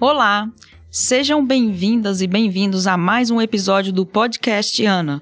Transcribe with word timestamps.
Olá, 0.00 0.48
sejam 0.88 1.44
bem-vindas 1.44 2.22
e 2.22 2.28
bem-vindos 2.28 2.86
a 2.86 2.96
mais 2.96 3.32
um 3.32 3.42
episódio 3.42 3.92
do 3.92 4.06
podcast 4.06 4.86
Ana, 4.86 5.20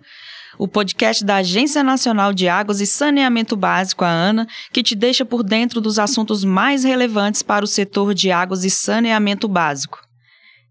o 0.58 0.68
podcast 0.68 1.24
da 1.24 1.36
Agência 1.36 1.82
Nacional 1.82 2.30
de 2.34 2.46
Águas 2.46 2.82
e 2.82 2.86
Saneamento 2.86 3.56
Básico, 3.56 4.04
a 4.04 4.10
ANA, 4.10 4.46
que 4.70 4.82
te 4.82 4.94
deixa 4.94 5.24
por 5.24 5.42
dentro 5.42 5.80
dos 5.80 5.98
assuntos 5.98 6.44
mais 6.44 6.84
relevantes 6.84 7.42
para 7.42 7.64
o 7.64 7.66
setor 7.66 8.12
de 8.12 8.30
águas 8.30 8.64
e 8.64 8.70
saneamento 8.70 9.48
básico. 9.48 9.98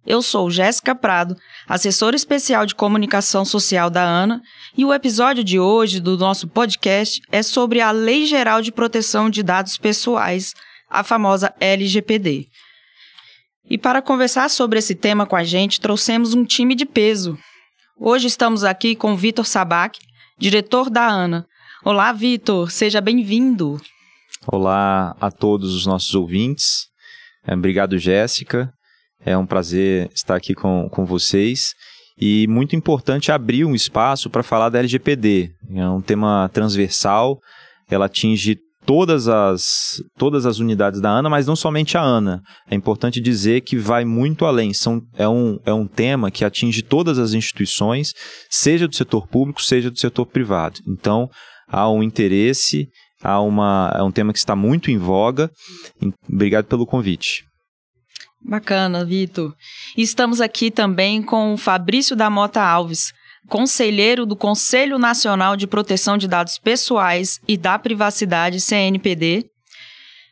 Eu 0.05 0.21
sou 0.21 0.51
Jéssica 0.51 0.93
Prado, 0.93 1.35
assessora 1.67 2.15
especial 2.15 2.67
de 2.67 2.75
comunicação 2.75 3.43
social 3.43 3.89
da 3.89 4.07
ANA, 4.07 4.39
e 4.77 4.85
o 4.85 4.93
episódio 4.93 5.43
de 5.43 5.59
hoje 5.59 5.99
do 5.99 6.15
nosso 6.15 6.47
podcast 6.47 7.19
é 7.31 7.41
sobre 7.41 7.81
a 7.81 7.89
Lei 7.89 8.27
Geral 8.27 8.61
de 8.61 8.71
Proteção 8.71 9.31
de 9.31 9.41
Dados 9.41 9.79
Pessoais, 9.79 10.53
a 10.87 11.03
famosa 11.03 11.51
LGPD. 11.59 12.47
E 13.67 13.79
para 13.79 14.01
conversar 14.01 14.49
sobre 14.49 14.77
esse 14.77 14.93
tema 14.93 15.25
com 15.25 15.35
a 15.35 15.43
gente, 15.43 15.81
trouxemos 15.81 16.35
um 16.35 16.45
time 16.45 16.75
de 16.75 16.85
peso. 16.85 17.35
Hoje 17.99 18.27
estamos 18.27 18.63
aqui 18.63 18.95
com 18.95 19.15
Vitor 19.15 19.45
Sabac, 19.45 19.97
diretor 20.37 20.87
da 20.87 21.07
ANA. 21.07 21.47
Olá, 21.83 22.11
Vitor, 22.13 22.69
seja 22.69 23.01
bem-vindo. 23.01 23.81
Olá 24.45 25.15
a 25.19 25.31
todos 25.31 25.73
os 25.73 25.87
nossos 25.87 26.13
ouvintes. 26.13 26.87
É, 27.47 27.55
obrigado, 27.55 27.97
Jéssica. 27.97 28.71
É 29.19 29.35
um 29.35 29.47
prazer 29.47 30.11
estar 30.13 30.35
aqui 30.35 30.53
com, 30.53 30.87
com 30.91 31.03
vocês. 31.03 31.73
E 32.21 32.45
muito 32.47 32.75
importante 32.75 33.31
abrir 33.31 33.65
um 33.65 33.73
espaço 33.73 34.29
para 34.29 34.43
falar 34.43 34.69
da 34.69 34.77
LGPD. 34.77 35.49
É 35.73 35.89
um 35.89 36.01
tema 36.01 36.49
transversal, 36.53 37.39
ela 37.89 38.05
atinge 38.05 38.57
todas 38.85 39.27
as, 39.27 40.01
todas 40.17 40.45
as 40.45 40.59
unidades 40.59 41.01
da 41.01 41.09
ANA, 41.09 41.29
mas 41.29 41.47
não 41.47 41.55
somente 41.55 41.97
a 41.97 42.01
ANA. 42.01 42.41
É 42.69 42.75
importante 42.75 43.19
dizer 43.19 43.61
que 43.61 43.77
vai 43.77 44.05
muito 44.05 44.45
além. 44.45 44.73
São, 44.73 45.01
é, 45.17 45.27
um, 45.27 45.57
é 45.65 45.73
um 45.73 45.87
tema 45.87 46.31
que 46.31 46.45
atinge 46.45 46.81
todas 46.81 47.17
as 47.17 47.33
instituições, 47.33 48.13
seja 48.49 48.87
do 48.87 48.95
setor 48.95 49.27
público, 49.27 49.61
seja 49.61 49.89
do 49.89 49.99
setor 49.99 50.25
privado. 50.25 50.79
Então, 50.87 51.27
há 51.67 51.89
um 51.89 52.03
interesse, 52.03 52.87
há 53.21 53.41
uma, 53.41 53.91
é 53.95 54.03
um 54.03 54.11
tema 54.11 54.31
que 54.31 54.39
está 54.39 54.55
muito 54.55 54.91
em 54.91 54.97
voga. 54.97 55.49
Obrigado 56.29 56.65
pelo 56.65 56.85
convite. 56.85 57.43
Bacana, 58.47 59.03
Vitor. 59.03 59.53
Estamos 59.97 60.39
aqui 60.39 60.69
também 60.69 61.23
com 61.23 61.53
o 61.53 61.57
Fabrício 61.57 62.15
da 62.15 62.29
Mota 62.29 62.61
Alves, 62.61 63.11
conselheiro 63.47 64.25
do 64.25 64.35
Conselho 64.35 64.97
Nacional 64.97 65.55
de 65.55 65.67
Proteção 65.67 66.17
de 66.17 66.27
Dados 66.27 66.57
Pessoais 66.57 67.39
e 67.47 67.57
da 67.57 67.77
Privacidade, 67.77 68.59
CNPD, 68.59 69.45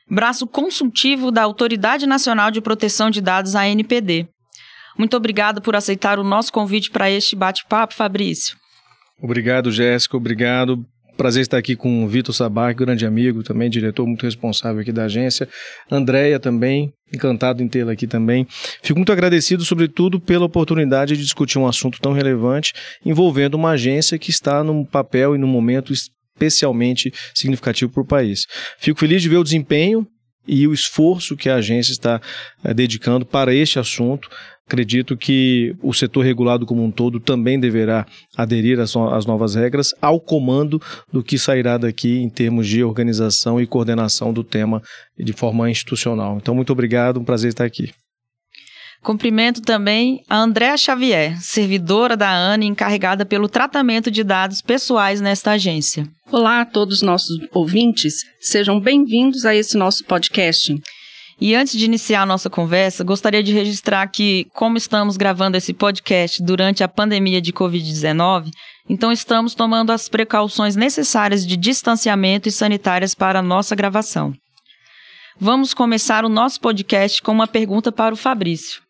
braço 0.09 0.47
consultivo 0.47 1.31
da 1.31 1.43
Autoridade 1.43 2.05
Nacional 2.05 2.51
de 2.51 2.61
Proteção 2.61 3.09
de 3.09 3.21
Dados, 3.21 3.55
ANPD. 3.55 4.27
Muito 4.97 5.17
obrigada 5.17 5.59
por 5.59 5.75
aceitar 5.75 6.19
o 6.19 6.23
nosso 6.23 6.51
convite 6.53 6.91
para 6.91 7.09
este 7.09 7.35
bate-papo, 7.35 7.93
Fabrício. 7.93 8.55
Obrigado, 9.19 9.71
Jéssica. 9.71 10.17
Obrigado 10.17 10.85
Prazer 11.15 11.43
estar 11.43 11.57
aqui 11.57 11.75
com 11.75 12.03
o 12.03 12.07
Vitor 12.07 12.33
Sabar, 12.33 12.73
grande 12.73 13.05
amigo 13.05 13.43
também, 13.43 13.69
diretor 13.69 14.05
muito 14.07 14.23
responsável 14.23 14.81
aqui 14.81 14.91
da 14.91 15.05
agência. 15.05 15.47
Andréia 15.91 16.39
também, 16.39 16.91
encantado 17.13 17.61
em 17.61 17.67
tê-la 17.67 17.91
aqui 17.91 18.07
também. 18.07 18.47
Fico 18.81 18.97
muito 18.97 19.11
agradecido, 19.11 19.63
sobretudo, 19.63 20.19
pela 20.19 20.45
oportunidade 20.45 21.15
de 21.15 21.21
discutir 21.21 21.59
um 21.59 21.67
assunto 21.67 22.01
tão 22.01 22.13
relevante 22.13 22.73
envolvendo 23.05 23.53
uma 23.53 23.71
agência 23.71 24.17
que 24.17 24.31
está 24.31 24.63
num 24.63 24.83
papel 24.83 25.35
e 25.35 25.37
num 25.37 25.47
momento 25.47 25.93
especialmente 25.93 27.13
significativo 27.35 27.91
para 27.91 28.01
o 28.01 28.07
país. 28.07 28.47
Fico 28.79 28.99
feliz 28.99 29.21
de 29.21 29.29
ver 29.29 29.37
o 29.37 29.43
desempenho 29.43 30.07
e 30.47 30.67
o 30.67 30.73
esforço 30.73 31.37
que 31.37 31.49
a 31.49 31.55
agência 31.55 31.91
está 31.91 32.21
é, 32.63 32.73
dedicando 32.73 33.25
para 33.25 33.53
este 33.53 33.79
assunto. 33.79 34.29
Acredito 34.65 35.17
que 35.17 35.75
o 35.81 35.93
setor 35.93 36.21
regulado 36.21 36.65
como 36.65 36.83
um 36.83 36.89
todo 36.89 37.19
também 37.19 37.59
deverá 37.59 38.05
aderir 38.35 38.79
às 38.79 39.25
novas 39.25 39.55
regras, 39.55 39.93
ao 40.01 40.19
comando 40.19 40.81
do 41.11 41.21
que 41.21 41.37
sairá 41.37 41.77
daqui 41.77 42.19
em 42.19 42.29
termos 42.29 42.67
de 42.67 42.83
organização 42.83 43.59
e 43.59 43.67
coordenação 43.67 44.31
do 44.31 44.43
tema 44.43 44.81
de 45.17 45.33
forma 45.33 45.69
institucional. 45.69 46.37
Então, 46.37 46.55
muito 46.55 46.71
obrigado, 46.71 47.19
um 47.19 47.25
prazer 47.25 47.49
estar 47.49 47.65
aqui. 47.65 47.91
Cumprimento 49.03 49.61
também 49.61 50.23
a 50.29 50.37
Andréa 50.37 50.77
Xavier, 50.77 51.37
servidora 51.41 52.15
da 52.15 52.31
ANA 52.31 52.63
encarregada 52.63 53.25
pelo 53.25 53.49
tratamento 53.49 54.09
de 54.09 54.23
dados 54.23 54.61
pessoais 54.61 55.19
nesta 55.19 55.51
agência. 55.51 56.07
Olá 56.31 56.61
a 56.61 56.65
todos 56.65 56.97
os 56.97 57.01
nossos 57.01 57.37
ouvintes, 57.51 58.19
sejam 58.39 58.79
bem-vindos 58.79 59.45
a 59.45 59.53
esse 59.53 59.75
nosso 59.75 60.05
podcast. 60.05 60.73
E 61.41 61.53
antes 61.53 61.77
de 61.77 61.83
iniciar 61.83 62.21
a 62.21 62.25
nossa 62.25 62.49
conversa, 62.49 63.03
gostaria 63.03 63.43
de 63.43 63.51
registrar 63.51 64.07
que, 64.07 64.47
como 64.53 64.77
estamos 64.77 65.17
gravando 65.17 65.57
esse 65.57 65.73
podcast 65.73 66.41
durante 66.41 66.81
a 66.81 66.87
pandemia 66.87 67.41
de 67.41 67.51
Covid-19, 67.51 68.51
então 68.89 69.11
estamos 69.11 69.53
tomando 69.53 69.91
as 69.91 70.07
precauções 70.07 70.77
necessárias 70.77 71.45
de 71.45 71.57
distanciamento 71.57 72.47
e 72.47 72.53
sanitárias 72.53 73.13
para 73.13 73.39
a 73.39 73.43
nossa 73.43 73.75
gravação. 73.75 74.33
Vamos 75.37 75.73
começar 75.73 76.23
o 76.23 76.29
nosso 76.29 76.61
podcast 76.61 77.21
com 77.21 77.33
uma 77.33 77.47
pergunta 77.47 77.91
para 77.91 78.13
o 78.13 78.17
Fabrício. 78.17 78.82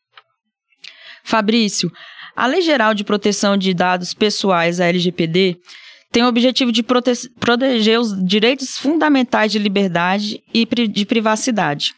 Fabrício, 1.24 1.92
a 2.36 2.46
Lei 2.46 2.62
Geral 2.62 2.94
de 2.94 3.04
Proteção 3.04 3.58
de 3.58 3.74
Dados 3.74 4.14
Pessoais, 4.14 4.80
a 4.80 4.86
LGPD, 4.86 5.58
tem 6.12 6.24
o 6.24 6.28
objetivo 6.28 6.72
de 6.72 6.84
prote 6.84 7.12
proteger 7.40 8.00
os 8.00 8.14
direitos 8.24 8.78
fundamentais 8.78 9.52
de 9.52 9.58
liberdade 9.58 10.44
e 10.54 10.66
de 10.88 11.06
privacidade. 11.06 11.94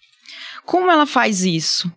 Como 0.65 0.89
ela 0.89 1.05
faz 1.05 1.43
isso? 1.43 1.91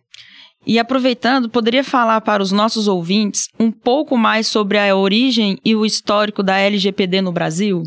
E 0.66 0.78
aproveitando, 0.78 1.48
poderia 1.48 1.84
falar 1.84 2.20
para 2.20 2.42
os 2.42 2.52
nossos 2.52 2.88
ouvintes 2.88 3.48
um 3.58 3.70
pouco 3.70 4.18
mais 4.18 4.48
sobre 4.48 4.78
a 4.78 4.94
origem 4.94 5.58
e 5.64 5.74
o 5.74 5.86
histórico 5.86 6.42
da 6.42 6.58
LGPD 6.58 7.22
no 7.22 7.32
Brasil? 7.32 7.84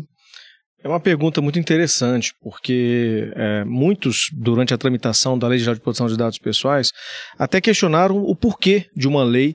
É 0.84 0.88
uma 0.88 0.98
pergunta 0.98 1.40
muito 1.40 1.60
interessante, 1.60 2.34
porque 2.42 3.30
é, 3.36 3.64
muitos, 3.64 4.30
durante 4.32 4.74
a 4.74 4.78
tramitação 4.78 5.38
da 5.38 5.46
Lei 5.46 5.58
Geral 5.58 5.76
de 5.76 5.80
Proteção 5.80 6.08
de 6.08 6.16
Dados 6.16 6.38
Pessoais, 6.38 6.90
até 7.38 7.60
questionaram 7.60 8.16
o 8.16 8.34
porquê 8.34 8.86
de 8.96 9.06
uma 9.06 9.22
lei 9.22 9.54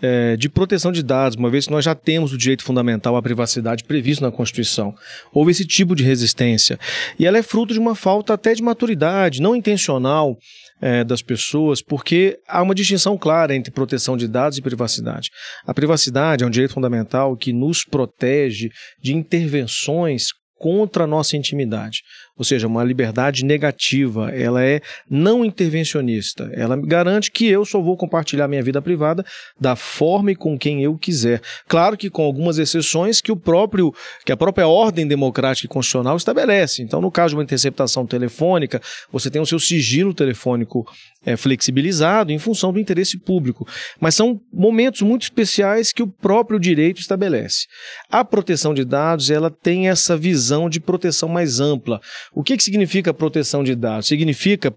é, 0.00 0.36
de 0.36 0.48
proteção 0.48 0.92
de 0.92 1.02
dados, 1.02 1.36
uma 1.36 1.50
vez 1.50 1.64
que 1.64 1.72
nós 1.72 1.84
já 1.84 1.94
temos 1.94 2.34
o 2.34 2.38
direito 2.38 2.62
fundamental 2.62 3.16
à 3.16 3.22
privacidade 3.22 3.82
previsto 3.82 4.22
na 4.22 4.30
Constituição. 4.30 4.94
Houve 5.32 5.52
esse 5.52 5.64
tipo 5.64 5.96
de 5.96 6.04
resistência. 6.04 6.78
E 7.18 7.26
ela 7.26 7.38
é 7.38 7.42
fruto 7.42 7.72
de 7.72 7.80
uma 7.80 7.94
falta 7.94 8.34
até 8.34 8.54
de 8.54 8.62
maturidade, 8.62 9.40
não 9.40 9.56
intencional, 9.56 10.36
é, 10.80 11.02
das 11.02 11.22
pessoas, 11.22 11.82
porque 11.82 12.38
há 12.46 12.62
uma 12.62 12.74
distinção 12.74 13.16
clara 13.16 13.54
entre 13.54 13.72
proteção 13.72 14.16
de 14.16 14.28
dados 14.28 14.58
e 14.58 14.62
privacidade. 14.62 15.30
A 15.66 15.74
privacidade 15.74 16.44
é 16.44 16.46
um 16.46 16.50
direito 16.50 16.74
fundamental 16.74 17.36
que 17.36 17.52
nos 17.52 17.84
protege 17.84 18.68
de 19.02 19.14
intervenções 19.14 20.26
contra 20.58 21.04
a 21.04 21.06
nossa 21.06 21.36
intimidade 21.36 22.02
ou 22.38 22.44
seja, 22.44 22.66
uma 22.66 22.84
liberdade 22.84 23.44
negativa, 23.44 24.30
ela 24.30 24.64
é 24.64 24.80
não 25.10 25.44
intervencionista. 25.44 26.48
Ela 26.54 26.76
garante 26.76 27.30
que 27.30 27.46
eu 27.46 27.64
só 27.64 27.80
vou 27.80 27.96
compartilhar 27.96 28.46
minha 28.46 28.62
vida 28.62 28.80
privada 28.80 29.24
da 29.60 29.74
forma 29.74 30.30
e 30.30 30.36
com 30.36 30.56
quem 30.56 30.82
eu 30.82 30.96
quiser. 30.96 31.42
Claro 31.66 31.96
que 31.96 32.08
com 32.08 32.22
algumas 32.22 32.58
exceções 32.58 33.20
que 33.20 33.32
o 33.32 33.36
próprio 33.36 33.92
que 34.24 34.32
a 34.32 34.36
própria 34.36 34.68
ordem 34.68 35.06
democrática 35.06 35.66
e 35.66 35.68
constitucional 35.68 36.16
estabelece. 36.16 36.82
Então, 36.82 37.00
no 37.00 37.10
caso 37.10 37.30
de 37.30 37.36
uma 37.36 37.42
interceptação 37.42 38.06
telefônica, 38.06 38.80
você 39.10 39.30
tem 39.30 39.42
o 39.42 39.46
seu 39.46 39.58
sigilo 39.58 40.14
telefônico 40.14 40.86
é, 41.24 41.36
flexibilizado 41.36 42.32
em 42.32 42.38
função 42.38 42.72
do 42.72 42.78
interesse 42.78 43.18
público. 43.18 43.66
Mas 44.00 44.14
são 44.14 44.40
momentos 44.52 45.02
muito 45.02 45.22
especiais 45.22 45.92
que 45.92 46.02
o 46.02 46.06
próprio 46.06 46.58
direito 46.58 47.00
estabelece. 47.00 47.66
A 48.08 48.24
proteção 48.24 48.72
de 48.72 48.84
dados, 48.84 49.30
ela 49.30 49.50
tem 49.50 49.88
essa 49.88 50.16
visão 50.16 50.68
de 50.68 50.80
proteção 50.80 51.28
mais 51.28 51.60
ampla. 51.60 52.00
O 52.32 52.42
que, 52.42 52.56
que 52.56 52.62
significa 52.62 53.14
proteção 53.14 53.62
de 53.64 53.74
dados? 53.74 54.06
Significa 54.06 54.74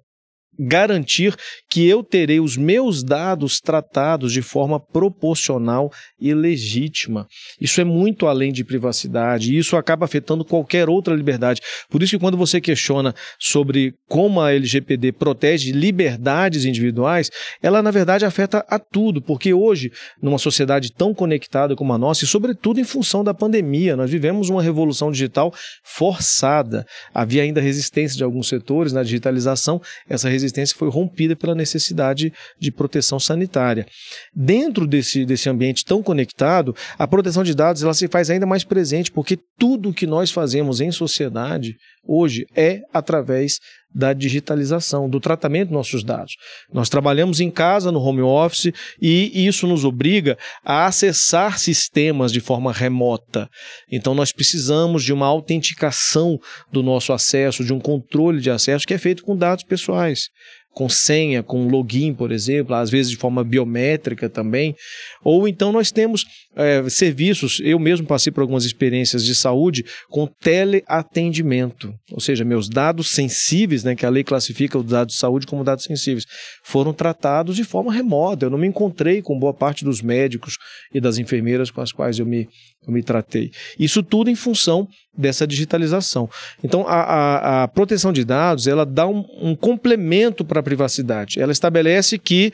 garantir 0.59 1.36
que 1.69 1.88
eu 1.88 2.03
terei 2.03 2.39
os 2.39 2.57
meus 2.57 3.03
dados 3.03 3.59
tratados 3.59 4.33
de 4.33 4.42
forma 4.42 4.80
proporcional 4.80 5.92
e 6.19 6.33
legítima. 6.33 7.27
Isso 7.59 7.80
é 7.80 7.83
muito 7.83 8.27
além 8.27 8.51
de 8.51 8.63
privacidade 8.63 9.53
e 9.53 9.57
isso 9.57 9.77
acaba 9.77 10.06
afetando 10.06 10.44
qualquer 10.44 10.89
outra 10.89 11.15
liberdade. 11.15 11.62
Por 11.89 12.03
isso 12.03 12.12
que 12.12 12.19
quando 12.19 12.38
você 12.38 12.59
questiona 12.59 13.15
sobre 13.39 13.94
como 14.07 14.42
a 14.42 14.53
LGPD 14.53 15.13
protege 15.13 15.71
liberdades 15.71 16.65
individuais, 16.65 17.31
ela 17.62 17.81
na 17.81 17.92
verdade 17.92 18.25
afeta 18.25 18.65
a 18.68 18.77
tudo, 18.77 19.21
porque 19.21 19.53
hoje, 19.53 19.92
numa 20.21 20.38
sociedade 20.38 20.92
tão 20.92 21.13
conectada 21.13 21.75
como 21.75 21.94
a 21.94 21.98
nossa 21.98 22.25
e 22.25 22.27
sobretudo 22.27 22.80
em 22.80 22.83
função 22.83 23.24
da 23.24 23.33
pandemia, 23.33 23.95
nós 23.95 24.12
vivemos 24.12 24.50
uma 24.50 24.62
revolução 24.62 25.12
digital 25.12 25.53
forçada. 25.83 26.86
Havia 27.13 27.44
ainda 27.44 27.62
resistência 27.62 28.18
de 28.18 28.24
alguns 28.24 28.50
setores 28.50 28.92
na 28.92 29.03
digitalização, 29.03 29.81
essa 30.09 30.27
resistência 30.27 30.40
resistência 30.41 30.75
foi 30.77 30.89
rompida 30.89 31.35
pela 31.35 31.55
necessidade 31.55 32.33
de 32.59 32.71
proteção 32.71 33.19
sanitária. 33.19 33.85
Dentro 34.33 34.88
desse, 34.88 35.25
desse 35.25 35.49
ambiente 35.49 35.85
tão 35.85 36.01
conectado, 36.01 36.75
a 36.97 37.07
proteção 37.07 37.43
de 37.43 37.53
dados 37.53 37.83
ela 37.83 37.93
se 37.93 38.07
faz 38.07 38.29
ainda 38.29 38.45
mais 38.45 38.63
presente, 38.63 39.11
porque 39.11 39.38
tudo 39.57 39.93
que 39.93 40.07
nós 40.07 40.31
fazemos 40.31 40.81
em 40.81 40.91
sociedade 40.91 41.75
hoje 42.05 42.45
é 42.55 42.81
através 42.93 43.59
da 43.93 44.13
digitalização, 44.13 45.09
do 45.09 45.19
tratamento 45.19 45.69
dos 45.69 45.75
nossos 45.75 46.03
dados. 46.03 46.35
Nós 46.73 46.89
trabalhamos 46.89 47.39
em 47.39 47.51
casa, 47.51 47.91
no 47.91 47.99
home 47.99 48.21
office, 48.21 48.71
e 49.01 49.45
isso 49.45 49.67
nos 49.67 49.83
obriga 49.83 50.38
a 50.63 50.85
acessar 50.85 51.59
sistemas 51.59 52.31
de 52.31 52.39
forma 52.39 52.71
remota. 52.71 53.49
Então, 53.91 54.13
nós 54.13 54.31
precisamos 54.31 55.03
de 55.03 55.13
uma 55.13 55.25
autenticação 55.25 56.39
do 56.71 56.81
nosso 56.81 57.13
acesso, 57.13 57.63
de 57.63 57.73
um 57.73 57.79
controle 57.79 58.39
de 58.39 58.49
acesso 58.49 58.85
que 58.85 58.93
é 58.93 58.97
feito 58.97 59.23
com 59.23 59.35
dados 59.35 59.63
pessoais 59.63 60.29
com 60.73 60.88
senha, 60.88 61.44
com 61.44 61.68
login, 61.68 62.13
por 62.13 62.31
exemplo, 62.31 62.75
às 62.75 62.89
vezes 62.89 63.12
de 63.12 63.18
forma 63.18 63.44
biométrica 63.44 64.29
também. 64.29 64.75
Ou 65.23 65.47
então 65.47 65.71
nós 65.71 65.91
temos 65.91 66.25
é, 66.56 66.88
serviços, 66.89 67.62
eu 67.63 67.77
mesmo 67.79 68.07
passei 68.07 68.31
por 68.31 68.41
algumas 68.41 68.65
experiências 68.65 69.23
de 69.23 69.35
saúde 69.35 69.85
com 70.09 70.27
teleatendimento, 70.27 71.94
ou 72.12 72.19
seja, 72.19 72.44
meus 72.44 72.69
dados 72.69 73.09
sensíveis, 73.09 73.83
né, 73.83 73.95
que 73.95 74.06
a 74.06 74.09
lei 74.09 74.23
classifica 74.23 74.77
os 74.77 74.85
dados 74.85 75.13
de 75.13 75.19
saúde 75.19 75.47
como 75.47 75.63
dados 75.63 75.83
sensíveis, 75.83 76.25
foram 76.63 76.94
tratados 76.94 77.56
de 77.56 77.63
forma 77.63 77.94
remota. 77.94 78.45
Eu 78.45 78.50
não 78.50 78.57
me 78.57 78.67
encontrei 78.67 79.21
com 79.21 79.38
boa 79.38 79.53
parte 79.53 79.83
dos 79.83 80.01
médicos 80.01 80.57
e 80.94 81.00
das 81.00 81.17
enfermeiras 81.17 81.69
com 81.69 81.81
as 81.81 81.91
quais 81.91 82.19
eu 82.19 82.25
me, 82.25 82.47
eu 82.86 82.94
me 82.94 83.04
tratei. 83.04 83.51
Isso 83.78 84.01
tudo 84.01 84.30
em 84.30 84.36
função 84.36 84.88
dessa 85.16 85.45
digitalização. 85.45 86.30
Então, 86.63 86.88
a, 86.88 87.01
a, 87.01 87.63
a 87.63 87.68
proteção 87.68 88.12
de 88.12 88.24
dados 88.24 88.66
ela 88.66 88.86
dá 88.86 89.07
um, 89.07 89.25
um 89.39 89.56
complemento 89.56 90.44
para 90.44 90.60
a 90.62 90.63
privacidade. 90.63 91.39
Ela 91.39 91.51
estabelece 91.51 92.18
que 92.18 92.51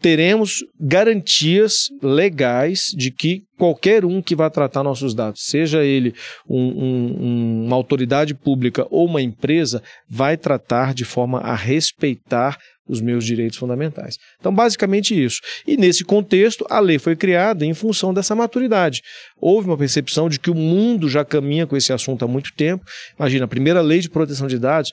teremos 0.00 0.64
garantias 0.78 1.88
legais 2.02 2.92
de 2.96 3.10
que 3.10 3.42
qualquer 3.56 4.04
um 4.04 4.20
que 4.20 4.34
vá 4.34 4.50
tratar 4.50 4.82
nossos 4.82 5.14
dados, 5.14 5.46
seja 5.46 5.84
ele 5.84 6.14
um, 6.48 6.60
um, 6.60 7.64
uma 7.66 7.76
autoridade 7.76 8.34
pública 8.34 8.86
ou 8.90 9.06
uma 9.06 9.22
empresa, 9.22 9.82
vai 10.08 10.36
tratar 10.36 10.92
de 10.92 11.04
forma 11.04 11.38
a 11.38 11.54
respeitar 11.54 12.58
os 12.86 13.00
meus 13.00 13.24
direitos 13.24 13.56
fundamentais. 13.56 14.18
Então, 14.38 14.54
basicamente 14.54 15.18
isso. 15.18 15.40
E 15.66 15.76
nesse 15.76 16.04
contexto, 16.04 16.66
a 16.68 16.80
lei 16.80 16.98
foi 16.98 17.16
criada 17.16 17.64
em 17.64 17.72
função 17.72 18.12
dessa 18.12 18.34
maturidade. 18.34 19.00
Houve 19.40 19.68
uma 19.68 19.78
percepção 19.78 20.28
de 20.28 20.38
que 20.38 20.50
o 20.50 20.54
mundo 20.54 21.08
já 21.08 21.24
caminha 21.24 21.66
com 21.66 21.76
esse 21.76 21.92
assunto 21.92 22.24
há 22.24 22.28
muito 22.28 22.52
tempo. 22.52 22.84
Imagina, 23.18 23.46
a 23.46 23.48
primeira 23.48 23.80
lei 23.80 24.00
de 24.00 24.10
proteção 24.10 24.46
de 24.46 24.58
dados 24.58 24.92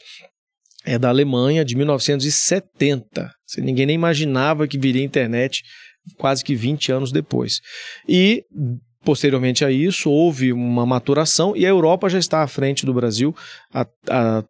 é 0.85 0.97
da 0.97 1.09
Alemanha 1.09 1.63
de 1.63 1.75
1970. 1.75 3.31
Ninguém 3.57 3.85
nem 3.85 3.95
imaginava 3.95 4.67
que 4.67 4.77
viria 4.77 5.03
internet 5.03 5.61
quase 6.17 6.43
que 6.43 6.55
20 6.55 6.91
anos 6.91 7.11
depois. 7.11 7.59
E 8.07 8.43
Posteriormente 9.03 9.65
a 9.65 9.71
isso, 9.71 10.11
houve 10.11 10.53
uma 10.53 10.85
maturação 10.85 11.55
e 11.55 11.65
a 11.65 11.69
Europa 11.69 12.07
já 12.07 12.19
está 12.19 12.43
à 12.43 12.47
frente 12.47 12.85
do 12.85 12.93
Brasil, 12.93 13.35
há, 13.73 13.83
há 14.07 14.43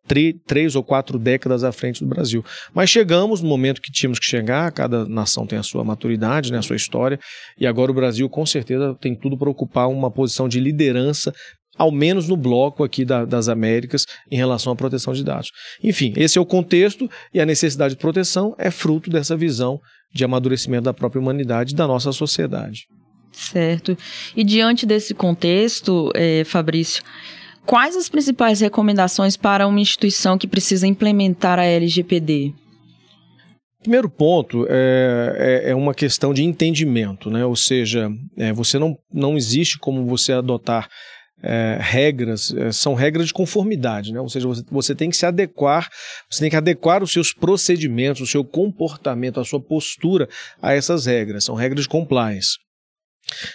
três 0.45 0.75
ou 0.75 0.83
quatro 0.83 1.17
décadas 1.17 1.63
à 1.63 1.71
frente 1.71 2.03
do 2.03 2.09
Brasil. 2.09 2.43
Mas 2.73 2.89
chegamos 2.89 3.41
no 3.41 3.47
momento 3.47 3.81
que 3.81 3.89
tínhamos 3.89 4.19
que 4.19 4.25
chegar, 4.25 4.69
cada 4.73 5.07
nação 5.07 5.47
tem 5.47 5.57
a 5.57 5.63
sua 5.63 5.85
maturidade, 5.85 6.51
né, 6.51 6.57
a 6.57 6.61
sua 6.61 6.75
história, 6.75 7.17
e 7.57 7.65
agora 7.65 7.91
o 7.91 7.93
Brasil 7.93 8.29
com 8.29 8.45
certeza 8.45 8.93
tem 8.99 9.15
tudo 9.15 9.37
para 9.37 9.49
ocupar 9.49 9.87
uma 9.87 10.11
posição 10.11 10.49
de 10.49 10.59
liderança 10.59 11.33
ao 11.77 11.91
menos 11.91 12.27
no 12.27 12.38
bloco 12.38 12.83
aqui 12.83 13.06
da, 13.06 13.25
das 13.25 13.47
Américas, 13.47 14.06
em 14.29 14.35
relação 14.35 14.73
à 14.73 14.75
proteção 14.75 15.13
de 15.13 15.23
dados. 15.23 15.51
Enfim, 15.83 16.13
esse 16.15 16.38
é 16.38 16.41
o 16.41 16.45
contexto 16.45 17.09
e 17.33 17.39
a 17.39 17.45
necessidade 17.45 17.95
de 17.95 18.00
proteção 18.00 18.56
é 18.57 18.69
fruto 18.69 19.09
dessa 19.09 19.35
visão 19.35 19.79
de 20.13 20.23
amadurecimento 20.23 20.83
da 20.83 20.94
própria 20.94 21.21
humanidade 21.21 21.73
e 21.73 21.75
da 21.75 21.88
nossa 21.88 22.12
sociedade. 22.12 22.85
Certo. 23.31 23.97
E 24.35 24.44
diante 24.44 24.85
desse 24.85 25.13
contexto, 25.13 26.12
é, 26.13 26.44
Fabrício, 26.44 27.01
quais 27.65 27.95
as 27.95 28.09
principais 28.09 28.59
recomendações 28.59 29.38
para 29.38 29.65
uma 29.67 29.79
instituição 29.79 30.38
que 30.38 30.47
precisa 30.47 30.85
implementar 30.85 31.57
a 31.57 31.63
LGPD? 31.63 32.53
Primeiro 33.81 34.09
ponto 34.09 34.67
é, 34.69 35.63
é, 35.65 35.71
é, 35.71 35.75
uma 35.75 35.94
questão 35.94 36.33
de 36.33 36.44
entendimento, 36.44 37.31
né? 37.31 37.44
ou 37.44 37.56
seja, 37.56 38.12
é, 38.38 38.53
você 38.53 38.77
não, 38.77 38.95
não 39.12 39.35
existe 39.35 39.79
como 39.79 40.06
você 40.06 40.33
adotar 40.33 40.88
é, 41.43 41.77
regras, 41.79 42.53
é, 42.53 42.71
são 42.71 42.93
regras 42.93 43.27
de 43.27 43.33
conformidade, 43.33 44.13
né? 44.13 44.19
ou 44.19 44.29
seja, 44.29 44.47
você, 44.47 44.63
você 44.69 44.95
tem 44.95 45.09
que 45.09 45.17
se 45.17 45.25
adequar, 45.25 45.89
você 46.29 46.39
tem 46.41 46.49
que 46.49 46.55
adequar 46.55 47.03
os 47.03 47.11
seus 47.11 47.33
procedimentos, 47.33 48.21
o 48.21 48.27
seu 48.27 48.43
comportamento, 48.43 49.39
a 49.39 49.45
sua 49.45 49.61
postura 49.61 50.27
a 50.61 50.73
essas 50.73 51.05
regras, 51.05 51.43
são 51.43 51.55
regras 51.55 51.83
de 51.83 51.89
compliance. 51.89 52.57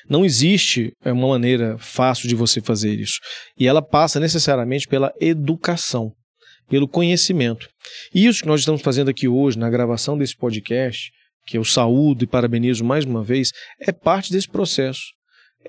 Não 0.09 0.25
existe 0.25 0.93
é, 1.05 1.13
uma 1.13 1.29
maneira 1.29 1.77
fácil 1.79 2.29
de 2.29 2.35
você 2.35 2.61
fazer 2.61 2.95
isso. 2.95 3.19
E 3.59 3.67
ela 3.67 3.83
passa 3.83 4.19
necessariamente 4.19 4.87
pela 4.87 5.13
educação, 5.21 6.13
pelo 6.69 6.89
conhecimento. 6.89 7.69
E 8.15 8.27
isso 8.27 8.43
que 8.43 8.49
nós 8.49 8.61
estamos 8.61 8.81
fazendo 8.81 9.11
aqui 9.11 9.29
hoje, 9.29 9.59
na 9.59 9.69
gravação 9.69 10.17
desse 10.17 10.37
podcast, 10.37 11.11
que 11.47 11.59
eu 11.59 11.65
saúdo 11.65 12.25
e 12.25 12.27
parabenizo 12.27 12.85
mais 12.85 13.05
uma 13.05 13.23
vez, 13.23 13.51
é 13.81 13.93
parte 13.93 14.33
desse 14.33 14.49
processo 14.49 15.16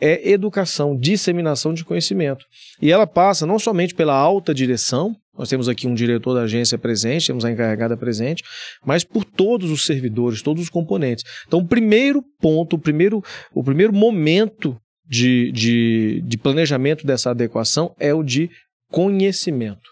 é 0.02 0.30
educação, 0.30 0.98
disseminação 0.98 1.74
de 1.74 1.84
conhecimento. 1.84 2.46
E 2.82 2.92
ela 2.92 3.08
passa 3.08 3.46
não 3.46 3.60
somente 3.60 3.96
pela 3.96 4.14
alta 4.14 4.54
direção, 4.54 5.16
nós 5.38 5.50
temos 5.50 5.70
aqui 5.70 5.88
um 5.88 5.94
diretor 5.94 6.34
da 6.34 6.42
agência 6.42 6.78
presente, 6.78 7.28
temos 7.28 7.46
a 7.46 7.52
encarregada 7.52 7.96
presente, 7.96 8.44
mas 8.84 9.04
por 9.04 9.24
todos 9.24 9.70
os 9.70 9.86
servidores, 9.86 10.42
todos 10.42 10.64
os 10.64 10.70
componentes. 10.70 11.24
Então, 11.48 11.60
o 11.60 11.68
primeiro 11.68 12.24
ponto, 12.42 12.76
o 12.76 12.80
primeiro, 12.80 13.24
o 13.54 13.64
primeiro 13.64 13.94
momento 13.94 14.76
de, 15.08 15.52
de, 15.52 16.24
de 16.26 16.38
planejamento 16.38 17.06
dessa 17.06 17.30
adequação 17.30 17.94
é 18.00 18.14
o 18.14 18.24
de 18.24 18.50
conhecimento. 18.90 19.90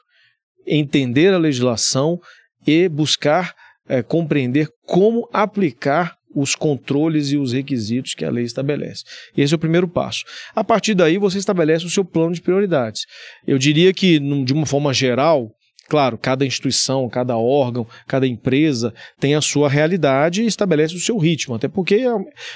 Entender 0.66 1.34
a 1.34 1.38
legislação 1.38 2.20
e 2.66 2.90
buscar 2.90 3.54
é, 3.88 4.02
compreender 4.02 4.68
como 4.86 5.30
aplicar 5.32 6.16
os 6.36 6.54
controles 6.54 7.32
e 7.32 7.38
os 7.38 7.54
requisitos 7.54 8.14
que 8.14 8.26
a 8.26 8.30
lei 8.30 8.44
estabelece. 8.44 9.04
Esse 9.36 9.54
é 9.54 9.56
o 9.56 9.60
primeiro 9.60 9.88
passo. 9.88 10.24
A 10.54 10.64
partir 10.64 10.94
daí, 10.94 11.18
você 11.18 11.38
estabelece 11.38 11.86
o 11.86 11.90
seu 11.90 12.04
plano 12.04 12.34
de 12.34 12.42
prioridades. 12.42 13.06
Eu 13.48 13.58
diria 13.58 13.94
que, 13.94 14.20
de 14.20 14.54
uma 14.54 14.66
forma 14.66 14.94
geral, 14.94 15.50
Claro, 15.88 16.18
cada 16.18 16.44
instituição, 16.44 17.08
cada 17.08 17.38
órgão, 17.38 17.86
cada 18.08 18.26
empresa 18.26 18.92
tem 19.20 19.36
a 19.36 19.42
sua 19.42 19.70
realidade 19.70 20.42
e 20.42 20.48
estabelece 20.48 20.96
o 20.96 21.00
seu 21.00 21.16
ritmo, 21.18 21.54
até 21.54 21.68
porque 21.68 22.04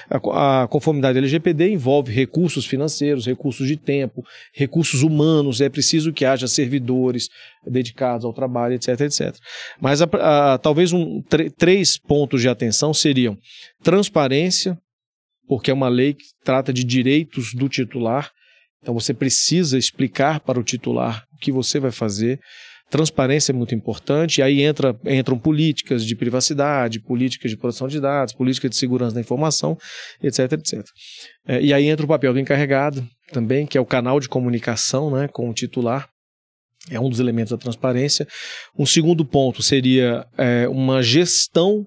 a, 0.09 0.17
a, 0.17 0.63
a, 0.63 0.67
conformidade 0.67 1.19
LGPD 1.19 1.73
envolve 1.73 2.11
recursos 2.11 2.65
financeiros, 2.65 3.27
recursos 3.27 3.67
de 3.67 3.77
tempo, 3.77 4.25
recursos 4.51 5.03
humanos, 5.03 5.61
é 5.61 5.69
preciso 5.69 6.11
que 6.11 6.25
haja 6.25 6.47
servidores 6.47 7.29
dedicados 7.65 8.25
ao 8.25 8.33
trabalho, 8.33 8.73
etc, 8.73 8.99
etc. 9.01 9.35
Mas 9.79 10.01
a, 10.01 10.57
talvez 10.57 10.91
um, 10.91 11.21
três 11.55 11.99
pontos 11.99 12.41
de 12.41 12.49
atenção 12.49 12.95
seriam 12.95 13.37
transparência, 13.83 14.75
porque 15.47 15.69
é 15.69 15.73
uma 15.73 15.89
lei 15.89 16.15
que 16.15 16.25
trata 16.43 16.73
de 16.73 16.83
direitos 16.83 17.53
do 17.53 17.69
titular, 17.69 18.31
então 18.81 18.93
você 18.93 19.13
precisa 19.13 19.77
explicar 19.77 20.39
para 20.39 20.59
o 20.59 20.63
titular 20.63 21.25
o 21.33 21.37
que 21.37 21.51
você 21.51 21.79
vai 21.79 21.91
fazer. 21.91 22.39
Transparência 22.89 23.51
é 23.51 23.55
muito 23.55 23.75
importante, 23.75 24.39
e 24.39 24.41
aí 24.41 24.61
entra, 24.61 24.97
entram 25.05 25.37
políticas 25.37 26.03
de 26.05 26.15
privacidade, 26.15 26.99
políticas 26.99 27.51
de 27.51 27.57
proteção 27.57 27.87
de 27.87 27.99
dados, 27.99 28.33
políticas 28.33 28.71
de 28.71 28.77
segurança 28.77 29.15
da 29.15 29.21
informação, 29.21 29.77
etc, 30.21 30.53
etc. 30.53 30.85
É, 31.47 31.61
e 31.61 31.73
aí 31.73 31.87
entra 31.87 32.05
o 32.05 32.09
papel 32.09 32.33
do 32.33 32.39
encarregado 32.39 33.07
também, 33.31 33.67
que 33.67 33.77
é 33.77 33.81
o 33.81 33.85
canal 33.85 34.19
de 34.19 34.27
comunicação 34.27 35.11
né, 35.11 35.27
com 35.27 35.49
o 35.49 35.53
titular, 35.53 36.09
é 36.89 36.99
um 36.99 37.09
dos 37.09 37.19
elementos 37.19 37.51
da 37.51 37.57
transparência. 37.57 38.27
Um 38.77 38.85
segundo 38.85 39.25
ponto 39.25 39.61
seria 39.61 40.25
é, 40.37 40.67
uma 40.67 41.03
gestão, 41.03 41.85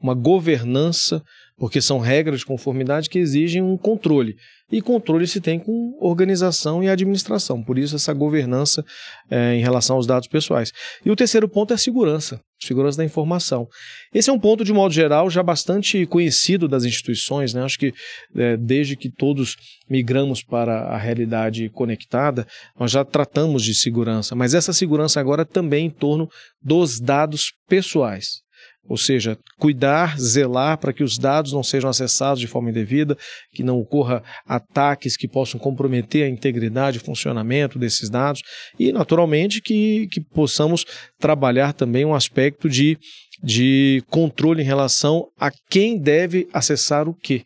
uma 0.00 0.14
governança 0.14 1.22
porque 1.58 1.80
são 1.80 1.98
regras 1.98 2.40
de 2.40 2.46
conformidade 2.46 3.10
que 3.10 3.18
exigem 3.18 3.60
um 3.60 3.76
controle. 3.76 4.36
E 4.70 4.82
controle 4.82 5.26
se 5.26 5.40
tem 5.40 5.58
com 5.58 5.96
organização 5.98 6.82
e 6.82 6.88
administração, 6.90 7.62
por 7.62 7.78
isso 7.78 7.96
essa 7.96 8.12
governança 8.12 8.84
é, 9.30 9.54
em 9.54 9.62
relação 9.62 9.96
aos 9.96 10.06
dados 10.06 10.28
pessoais. 10.28 10.72
E 11.04 11.10
o 11.10 11.16
terceiro 11.16 11.48
ponto 11.48 11.72
é 11.72 11.74
a 11.74 11.78
segurança, 11.78 12.38
segurança 12.60 12.98
da 12.98 13.04
informação. 13.04 13.66
Esse 14.12 14.28
é 14.28 14.32
um 14.32 14.38
ponto, 14.38 14.64
de 14.64 14.72
modo 14.72 14.92
geral, 14.92 15.30
já 15.30 15.42
bastante 15.42 16.04
conhecido 16.04 16.68
das 16.68 16.84
instituições, 16.84 17.54
né? 17.54 17.62
acho 17.62 17.78
que 17.78 17.94
é, 18.36 18.58
desde 18.58 18.94
que 18.94 19.10
todos 19.10 19.56
migramos 19.88 20.42
para 20.42 20.80
a 20.82 20.98
realidade 20.98 21.70
conectada, 21.70 22.46
nós 22.78 22.90
já 22.90 23.04
tratamos 23.06 23.62
de 23.62 23.74
segurança, 23.74 24.34
mas 24.34 24.52
essa 24.52 24.74
segurança 24.74 25.18
agora 25.18 25.46
também 25.46 25.86
em 25.86 25.90
torno 25.90 26.28
dos 26.62 27.00
dados 27.00 27.52
pessoais. 27.66 28.46
Ou 28.88 28.96
seja, 28.96 29.38
cuidar, 29.58 30.18
zelar 30.18 30.78
para 30.78 30.92
que 30.92 31.04
os 31.04 31.18
dados 31.18 31.52
não 31.52 31.62
sejam 31.62 31.90
acessados 31.90 32.40
de 32.40 32.46
forma 32.46 32.70
indevida, 32.70 33.16
que 33.52 33.62
não 33.62 33.78
ocorra 33.78 34.22
ataques 34.46 35.16
que 35.16 35.28
possam 35.28 35.60
comprometer 35.60 36.24
a 36.24 36.28
integridade 36.28 36.96
e 36.96 37.00
funcionamento 37.00 37.78
desses 37.78 38.08
dados 38.08 38.40
e, 38.78 38.90
naturalmente, 38.90 39.60
que, 39.60 40.08
que 40.10 40.20
possamos 40.20 40.86
trabalhar 41.18 41.74
também 41.74 42.04
um 42.04 42.14
aspecto 42.14 42.68
de, 42.68 42.96
de 43.42 44.02
controle 44.08 44.62
em 44.62 44.66
relação 44.66 45.26
a 45.38 45.50
quem 45.70 45.98
deve 45.98 46.48
acessar 46.52 47.08
o 47.08 47.14
quê. 47.14 47.44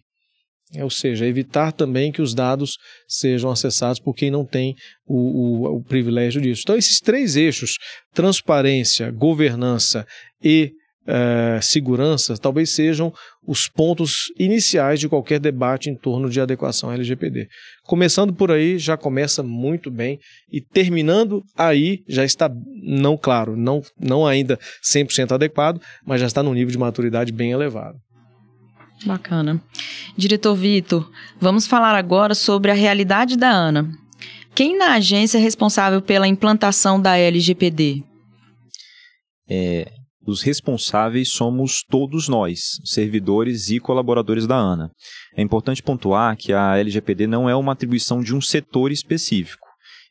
ou 0.81 0.91
seja, 0.91 1.27
evitar 1.27 1.73
também 1.73 2.13
que 2.13 2.23
os 2.23 2.35
dados 2.35 2.79
sejam 3.09 3.51
acessados 3.51 4.01
por 4.01 4.15
quem 4.15 4.31
não 4.31 4.45
tem 4.45 4.75
o, 5.07 5.67
o, 5.67 5.77
o 5.79 5.85
privilégio 5.85 6.41
disso. 6.41 6.63
Então, 6.65 6.77
esses 6.77 7.01
três 7.01 7.37
eixos, 7.37 7.77
transparência, 8.15 9.11
governança 9.11 10.07
e 10.43 10.71
é, 11.07 11.59
segurança, 11.61 12.37
talvez 12.37 12.71
sejam 12.71 13.13
os 13.47 13.69
pontos 13.69 14.33
iniciais 14.39 15.01
de 15.01 15.09
qualquer 15.09 15.41
debate 15.41 15.91
em 15.91 15.97
torno 15.97 16.31
de 16.31 16.41
adequação 16.41 16.93
LGPD. 16.93 17.49
Começando 17.85 18.33
por 18.33 18.51
aí, 18.51 18.79
já 18.79 18.97
começa 18.97 19.43
muito 19.43 19.91
bem, 19.91 20.19
e 20.51 20.61
terminando 20.61 21.43
aí, 21.57 22.03
já 22.09 22.25
está, 22.25 22.51
não 22.83 23.17
claro, 23.17 23.57
não, 23.57 23.83
não 23.99 24.27
ainda 24.27 24.59
100% 24.83 25.33
adequado, 25.33 25.81
mas 26.07 26.21
já 26.21 26.27
está 26.27 26.43
num 26.43 26.55
nível 26.55 26.71
de 26.71 26.79
maturidade 26.79 27.33
bem 27.33 27.51
elevado. 27.51 27.99
Bacana. 29.05 29.61
Diretor 30.17 30.55
Vitor, 30.55 31.11
vamos 31.41 31.67
falar 31.67 31.97
agora 31.97 32.35
sobre 32.35 32.71
a 32.71 32.75
realidade 32.75 33.37
da 33.37 33.51
ANA. 33.51 33.91
Quem 34.55 34.79
na 34.79 34.95
agência 34.95 35.39
é 35.39 35.41
responsável 35.41 36.01
pela 36.01 36.29
implantação 36.29 37.01
da 37.01 37.17
LGPD? 37.17 38.05
É, 39.49 39.91
os 40.25 40.43
responsáveis 40.43 41.31
somos 41.31 41.83
todos 41.83 42.29
nós, 42.29 42.81
servidores 42.85 43.71
e 43.71 43.81
colaboradores 43.81 44.47
da 44.47 44.57
ANA. 44.57 44.91
É 45.37 45.43
importante 45.43 45.83
pontuar 45.83 46.37
que 46.37 46.53
a 46.53 46.77
LGPD 46.77 47.27
não 47.27 47.49
é 47.49 47.57
uma 47.57 47.73
atribuição 47.73 48.23
de 48.23 48.35
um 48.35 48.41
setor 48.41 48.93
específico. 48.93 49.67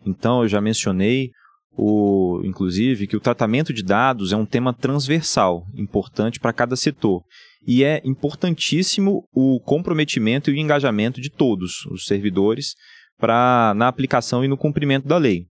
Então, 0.06 0.42
eu 0.42 0.50
já 0.50 0.60
mencionei, 0.60 1.30
o, 1.78 2.42
inclusive, 2.44 3.08
que 3.08 3.16
o 3.16 3.22
tratamento 3.22 3.74
de 3.74 3.84
dados 3.84 4.34
é 4.34 4.36
um 4.36 4.46
tema 4.46 4.74
transversal, 4.74 5.66
importante 5.76 6.40
para 6.40 6.54
cada 6.54 6.76
setor. 6.76 7.24
E 7.66 7.84
é 7.84 8.02
importantíssimo 8.04 9.28
o 9.32 9.60
comprometimento 9.62 10.50
e 10.50 10.54
o 10.54 10.58
engajamento 10.58 11.22
de 11.22 11.30
todos 11.30 11.86
os 11.86 12.06
servidores 12.06 12.76
pra, 13.18 13.74
na 13.76 13.88
aplicação 13.88 14.44
e 14.44 14.48
no 14.48 14.58
cumprimento 14.58 15.08
da 15.08 15.18
lei. 15.18 15.46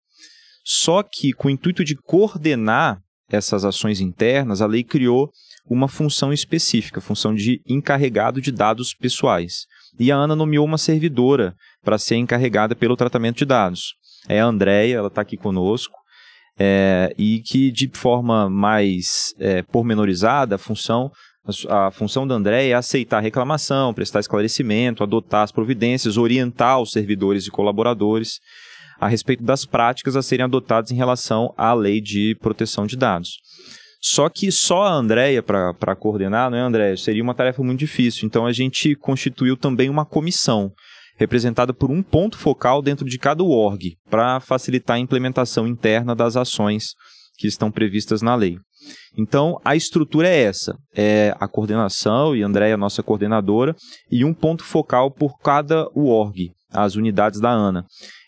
Só 0.65 1.03
que, 1.03 1.31
com 1.31 1.47
o 1.47 1.51
intuito 1.51 1.83
de 1.83 1.95
coordenar 1.95 2.99
essas 3.29 3.63
ações 3.63 3.99
internas, 3.99 4.61
a 4.61 4.67
lei 4.67 4.83
criou 4.83 5.29
uma 5.69 5.87
função 5.87 6.33
específica, 6.33 6.99
função 6.99 7.33
de 7.33 7.61
encarregado 7.67 8.41
de 8.41 8.51
dados 8.51 8.93
pessoais. 8.93 9.65
E 9.99 10.11
a 10.11 10.15
Ana 10.15 10.35
nomeou 10.35 10.65
uma 10.65 10.77
servidora 10.77 11.53
para 11.83 11.97
ser 11.97 12.15
encarregada 12.15 12.75
pelo 12.75 12.95
tratamento 12.95 13.37
de 13.37 13.45
dados. 13.45 13.93
É 14.27 14.39
a 14.39 14.45
Andrea, 14.45 14.97
ela 14.97 15.07
está 15.07 15.21
aqui 15.21 15.37
conosco, 15.37 15.95
é, 16.57 17.13
e 17.17 17.39
que 17.39 17.71
de 17.71 17.89
forma 17.93 18.49
mais 18.49 19.33
é, 19.39 19.61
pormenorizada, 19.61 20.55
a 20.55 20.57
função, 20.57 21.11
a 21.69 21.89
função 21.89 22.27
da 22.27 22.35
Andrea 22.35 22.71
é 22.71 22.73
aceitar 22.73 23.19
a 23.19 23.21
reclamação, 23.21 23.93
prestar 23.93 24.19
esclarecimento, 24.19 25.03
adotar 25.03 25.43
as 25.43 25.51
providências, 25.51 26.17
orientar 26.17 26.81
os 26.81 26.91
servidores 26.91 27.47
e 27.47 27.51
colaboradores 27.51 28.39
a 28.99 29.07
respeito 29.07 29.43
das 29.43 29.65
práticas 29.65 30.15
a 30.15 30.21
serem 30.21 30.43
adotadas 30.43 30.91
em 30.91 30.95
relação 30.95 31.53
à 31.57 31.73
lei 31.73 32.01
de 32.01 32.35
proteção 32.41 32.85
de 32.85 32.97
dados. 32.97 33.37
Só 34.01 34.29
que 34.29 34.51
só 34.51 34.83
a 34.83 34.93
Andrea 34.93 35.43
para 35.43 35.95
coordenar, 35.95 36.49
não 36.49 36.57
é, 36.57 36.61
Andréia? 36.61 36.95
Seria 36.95 37.23
uma 37.23 37.35
tarefa 37.35 37.61
muito 37.61 37.79
difícil. 37.79 38.25
Então 38.25 38.45
a 38.45 38.51
gente 38.51 38.95
constituiu 38.95 39.57
também 39.57 39.89
uma 39.89 40.05
comissão, 40.05 40.71
representada 41.17 41.73
por 41.73 41.91
um 41.91 42.01
ponto 42.01 42.37
focal 42.37 42.81
dentro 42.81 43.05
de 43.05 43.17
cada 43.17 43.43
org, 43.43 43.97
para 44.09 44.39
facilitar 44.39 44.95
a 44.95 44.99
implementação 44.99 45.67
interna 45.67 46.15
das 46.15 46.37
ações 46.37 46.93
que 47.37 47.47
estão 47.47 47.69
previstas 47.69 48.21
na 48.21 48.35
lei. 48.35 48.57
Então, 49.17 49.59
a 49.65 49.75
estrutura 49.75 50.29
é 50.29 50.43
essa: 50.43 50.73
é 50.95 51.35
a 51.37 51.47
coordenação, 51.47 52.33
e 52.33 52.41
Andréia, 52.41 52.77
nossa 52.77 53.03
coordenadora, 53.03 53.75
e 54.09 54.23
um 54.23 54.33
ponto 54.33 54.63
focal 54.63 55.11
por 55.11 55.37
cada 55.39 55.85
org, 55.93 56.51
as 56.71 56.95
unidades 56.95 57.41
da 57.41 57.51
ANA 57.51 57.85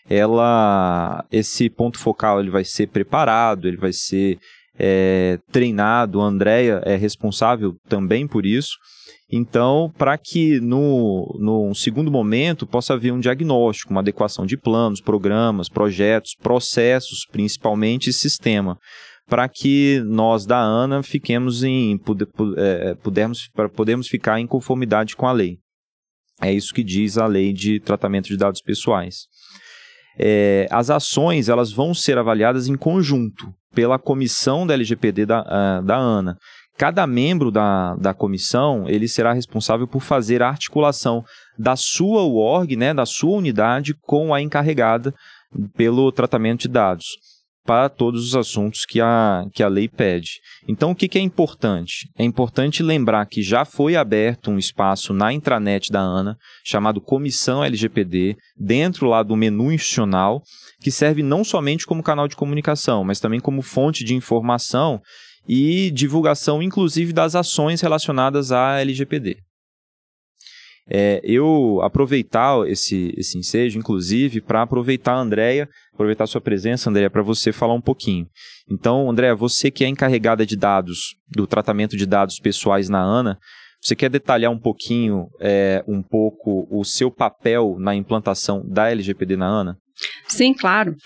ela 0.08 1.24
esse 1.30 1.70
ponto 1.70 1.98
focal 1.98 2.40
ele 2.40 2.50
vai 2.50 2.64
ser 2.64 2.88
preparado, 2.88 3.68
ele 3.68 3.76
vai 3.76 3.92
ser 3.92 4.38
é, 4.78 5.38
treinado. 5.50 6.20
A 6.20 6.24
Andrea 6.24 6.82
é 6.84 6.96
responsável 6.96 7.74
também 7.88 8.26
por 8.26 8.44
isso. 8.44 8.76
Então, 9.30 9.90
para 9.96 10.18
que 10.18 10.60
no, 10.60 11.38
no 11.40 11.74
segundo 11.74 12.10
momento 12.10 12.66
possa 12.66 12.92
haver 12.92 13.12
um 13.12 13.20
diagnóstico, 13.20 13.90
uma 13.90 14.00
adequação 14.00 14.44
de 14.44 14.58
planos, 14.58 15.00
programas, 15.00 15.70
projetos, 15.70 16.34
processos, 16.38 17.26
principalmente 17.30 18.12
sistema, 18.12 18.76
para 19.26 19.48
que 19.48 20.02
nós 20.04 20.44
da 20.44 20.58
ANA 20.58 21.02
fiquemos 21.02 21.64
em 21.64 21.98
é, 22.58 22.94
pudermos, 22.96 23.48
para 23.54 23.70
podermos 23.70 24.06
ficar 24.06 24.38
em 24.38 24.46
conformidade 24.46 25.16
com 25.16 25.26
a 25.26 25.32
lei. 25.32 25.56
É 26.42 26.52
isso 26.52 26.74
que 26.74 26.84
diz 26.84 27.16
a 27.16 27.24
lei 27.24 27.54
de 27.54 27.80
tratamento 27.80 28.26
de 28.26 28.36
dados 28.36 28.60
pessoais 28.60 29.31
é, 30.18 30.66
as 30.70 30.90
ações 30.90 31.48
elas 31.48 31.72
vão 31.72 31.94
ser 31.94 32.18
avaliadas 32.18 32.68
em 32.68 32.76
conjunto 32.76 33.52
pela 33.74 33.98
comissão 33.98 34.66
da 34.66 34.74
LGPD 34.74 35.26
da, 35.26 35.42
uh, 35.42 35.84
da 35.84 35.96
ANA. 35.96 36.36
Cada 36.76 37.06
membro 37.06 37.50
da, 37.50 37.94
da 37.96 38.14
comissão 38.14 38.88
ele 38.88 39.08
será 39.08 39.32
responsável 39.32 39.86
por 39.86 40.00
fazer 40.00 40.42
a 40.42 40.48
articulação 40.48 41.24
da 41.58 41.76
sua 41.76 42.22
org, 42.22 42.76
né, 42.76 42.92
da 42.94 43.06
sua 43.06 43.36
unidade, 43.36 43.94
com 44.02 44.32
a 44.32 44.40
encarregada 44.40 45.14
pelo 45.76 46.10
tratamento 46.10 46.62
de 46.62 46.68
dados 46.68 47.06
para 47.64 47.88
todos 47.88 48.26
os 48.26 48.34
assuntos 48.34 48.84
que 48.84 49.00
a, 49.00 49.44
que 49.52 49.62
a 49.62 49.68
lei 49.68 49.88
pede. 49.88 50.40
Então, 50.68 50.90
o 50.90 50.94
que, 50.94 51.08
que 51.08 51.18
é 51.18 51.20
importante? 51.20 52.08
É 52.18 52.24
importante 52.24 52.82
lembrar 52.82 53.26
que 53.26 53.42
já 53.42 53.64
foi 53.64 53.96
aberto 53.96 54.50
um 54.50 54.58
espaço 54.58 55.12
na 55.12 55.32
intranet 55.32 55.90
da 55.90 56.00
ANA, 56.00 56.36
chamado 56.64 57.00
Comissão 57.00 57.62
LGPD, 57.62 58.36
dentro 58.56 59.06
lá 59.06 59.22
do 59.22 59.36
menu 59.36 59.72
institucional, 59.72 60.42
que 60.80 60.90
serve 60.90 61.22
não 61.22 61.44
somente 61.44 61.86
como 61.86 62.02
canal 62.02 62.26
de 62.26 62.36
comunicação, 62.36 63.04
mas 63.04 63.20
também 63.20 63.40
como 63.40 63.62
fonte 63.62 64.04
de 64.04 64.14
informação 64.14 65.00
e 65.48 65.90
divulgação, 65.90 66.62
inclusive, 66.62 67.12
das 67.12 67.34
ações 67.34 67.80
relacionadas 67.80 68.52
à 68.52 68.80
LGPD. 68.80 69.36
É, 70.94 71.22
eu 71.24 71.80
aproveitar 71.82 72.68
esse, 72.68 73.14
esse 73.16 73.38
ensejo, 73.38 73.78
inclusive, 73.78 74.42
para 74.42 74.60
aproveitar 74.60 75.14
a 75.14 75.20
Andrea, 75.20 75.66
aproveitar 75.94 76.24
a 76.24 76.26
sua 76.26 76.40
presença, 76.40 76.90
Andrea, 76.90 77.08
para 77.08 77.22
você 77.22 77.50
falar 77.50 77.72
um 77.72 77.80
pouquinho. 77.80 78.26
Então, 78.70 79.10
Andrea, 79.10 79.34
você 79.34 79.70
que 79.70 79.84
é 79.84 79.88
encarregada 79.88 80.44
de 80.44 80.54
dados, 80.54 81.16
do 81.30 81.46
tratamento 81.46 81.96
de 81.96 82.04
dados 82.04 82.38
pessoais 82.38 82.90
na 82.90 83.00
ANA, 83.02 83.38
você 83.80 83.96
quer 83.96 84.10
detalhar 84.10 84.52
um 84.52 84.58
pouquinho, 84.58 85.28
é, 85.40 85.82
um 85.88 86.02
pouco, 86.02 86.68
o 86.70 86.84
seu 86.84 87.10
papel 87.10 87.76
na 87.78 87.94
implantação 87.94 88.62
da 88.68 88.90
LGPD 88.90 89.34
na 89.34 89.46
ANA? 89.46 89.78
Sim, 90.28 90.54
claro. 90.54 90.96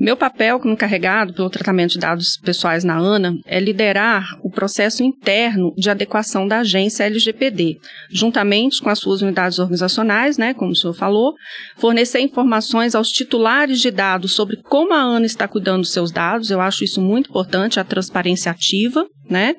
Meu 0.00 0.16
papel 0.16 0.58
como 0.58 0.72
encarregado 0.72 1.34
pelo 1.34 1.50
tratamento 1.50 1.90
de 1.90 1.98
dados 1.98 2.38
pessoais 2.42 2.84
na 2.84 2.96
ANA 2.96 3.34
é 3.44 3.60
liderar 3.60 4.24
o 4.42 4.50
processo 4.50 5.02
interno 5.02 5.74
de 5.76 5.90
adequação 5.90 6.48
da 6.48 6.60
agência 6.60 7.04
LGPD, 7.04 7.76
juntamente 8.10 8.80
com 8.80 8.88
as 8.88 8.98
suas 8.98 9.20
unidades 9.20 9.58
organizacionais, 9.58 10.38
né, 10.38 10.54
como 10.54 10.70
o 10.72 10.74
senhor 10.74 10.94
falou, 10.94 11.34
fornecer 11.76 12.20
informações 12.20 12.94
aos 12.94 13.10
titulares 13.10 13.78
de 13.78 13.90
dados 13.90 14.34
sobre 14.34 14.56
como 14.62 14.94
a 14.94 15.02
ANA 15.02 15.26
está 15.26 15.46
cuidando 15.46 15.82
dos 15.82 15.92
seus 15.92 16.10
dados, 16.10 16.50
eu 16.50 16.62
acho 16.62 16.82
isso 16.82 17.02
muito 17.02 17.28
importante, 17.28 17.78
a 17.78 17.84
transparência 17.84 18.50
ativa, 18.50 19.04
né? 19.30 19.54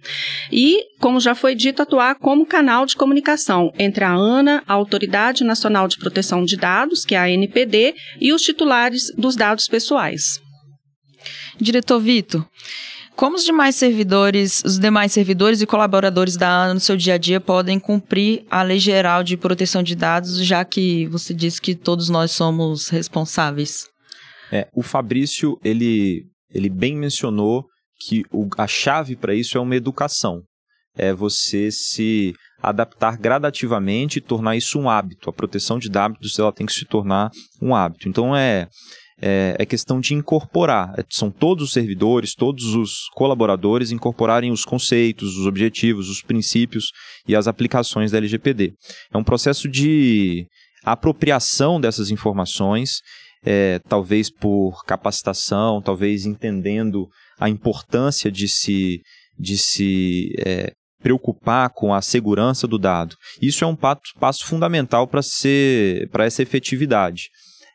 E, 0.51 0.83
como 0.99 1.19
já 1.19 1.33
foi 1.33 1.55
dito, 1.55 1.81
atuar 1.81 2.15
como 2.15 2.45
canal 2.45 2.85
de 2.85 2.95
comunicação 2.95 3.71
entre 3.79 4.03
a 4.03 4.11
ANA, 4.11 4.61
a 4.67 4.73
Autoridade 4.73 5.45
Nacional 5.45 5.87
de 5.87 5.97
Proteção 5.97 6.43
de 6.43 6.57
Dados, 6.57 7.05
que 7.05 7.15
é 7.15 7.17
a 7.17 7.23
ANPD, 7.23 7.95
e 8.19 8.33
os 8.33 8.41
titulares 8.41 8.80
dos 9.17 9.35
dados 9.35 9.67
pessoais. 9.67 10.41
Diretor 11.59 11.99
Vitor, 11.99 12.45
como 13.15 13.35
os 13.35 13.43
demais 13.43 13.75
servidores, 13.75 14.63
os 14.65 14.79
demais 14.79 15.11
servidores 15.11 15.61
e 15.61 15.67
colaboradores 15.67 16.35
da 16.35 16.49
ANA 16.49 16.73
no 16.73 16.79
seu 16.79 16.97
dia 16.97 17.15
a 17.15 17.17
dia 17.17 17.39
podem 17.39 17.79
cumprir 17.79 18.43
a 18.49 18.63
Lei 18.63 18.79
Geral 18.79 19.23
de 19.23 19.37
Proteção 19.37 19.83
de 19.83 19.95
Dados, 19.95 20.43
já 20.43 20.65
que 20.65 21.05
você 21.07 21.33
disse 21.33 21.61
que 21.61 21.75
todos 21.75 22.09
nós 22.09 22.31
somos 22.31 22.89
responsáveis? 22.89 23.85
É, 24.51 24.67
o 24.73 24.81
Fabrício, 24.81 25.59
ele, 25.63 26.25
ele 26.49 26.69
bem 26.69 26.95
mencionou 26.95 27.65
que 28.07 28.23
o, 28.31 28.49
a 28.57 28.65
chave 28.65 29.15
para 29.15 29.35
isso 29.35 29.57
é 29.57 29.61
uma 29.61 29.75
educação. 29.75 30.41
É 30.97 31.13
você 31.13 31.71
se 31.71 32.33
adaptar 32.61 33.17
gradativamente 33.17 34.19
e 34.19 34.21
tornar 34.21 34.55
isso 34.55 34.79
um 34.79 34.89
hábito. 34.89 35.29
A 35.29 35.33
proteção 35.33 35.79
de 35.79 35.89
dados 35.89 36.37
ela 36.37 36.51
tem 36.51 36.65
que 36.65 36.73
se 36.73 36.85
tornar 36.85 37.31
um 37.61 37.73
hábito. 37.73 38.07
Então 38.07 38.35
é, 38.35 38.67
é, 39.21 39.55
é 39.59 39.65
questão 39.65 39.99
de 39.99 40.13
incorporar. 40.13 40.93
É, 40.97 41.03
são 41.09 41.31
todos 41.31 41.65
os 41.65 41.73
servidores, 41.73 42.35
todos 42.35 42.75
os 42.75 43.07
colaboradores 43.13 43.91
incorporarem 43.91 44.51
os 44.51 44.65
conceitos, 44.65 45.37
os 45.37 45.45
objetivos, 45.45 46.09
os 46.09 46.21
princípios 46.21 46.91
e 47.27 47.35
as 47.35 47.47
aplicações 47.47 48.11
da 48.11 48.17
LGPD. 48.17 48.73
É 49.13 49.17
um 49.17 49.23
processo 49.23 49.69
de 49.69 50.45
apropriação 50.83 51.79
dessas 51.79 52.09
informações, 52.09 53.01
é, 53.43 53.79
talvez 53.87 54.31
por 54.31 54.83
capacitação, 54.85 55.81
talvez 55.81 56.25
entendendo 56.25 57.07
a 57.39 57.49
importância 57.49 58.31
de 58.31 58.47
se, 58.47 59.01
de 59.37 59.57
se 59.57 60.33
é, 60.45 60.73
preocupar 61.01 61.69
com 61.69 61.93
a 61.93 62.01
segurança 62.01 62.67
do 62.67 62.77
dado. 62.77 63.15
Isso 63.41 63.63
é 63.63 63.67
um 63.67 63.75
passo, 63.75 64.01
passo 64.19 64.45
fundamental 64.45 65.07
para 65.07 65.21
essa 66.25 66.41
efetividade. 66.41 67.29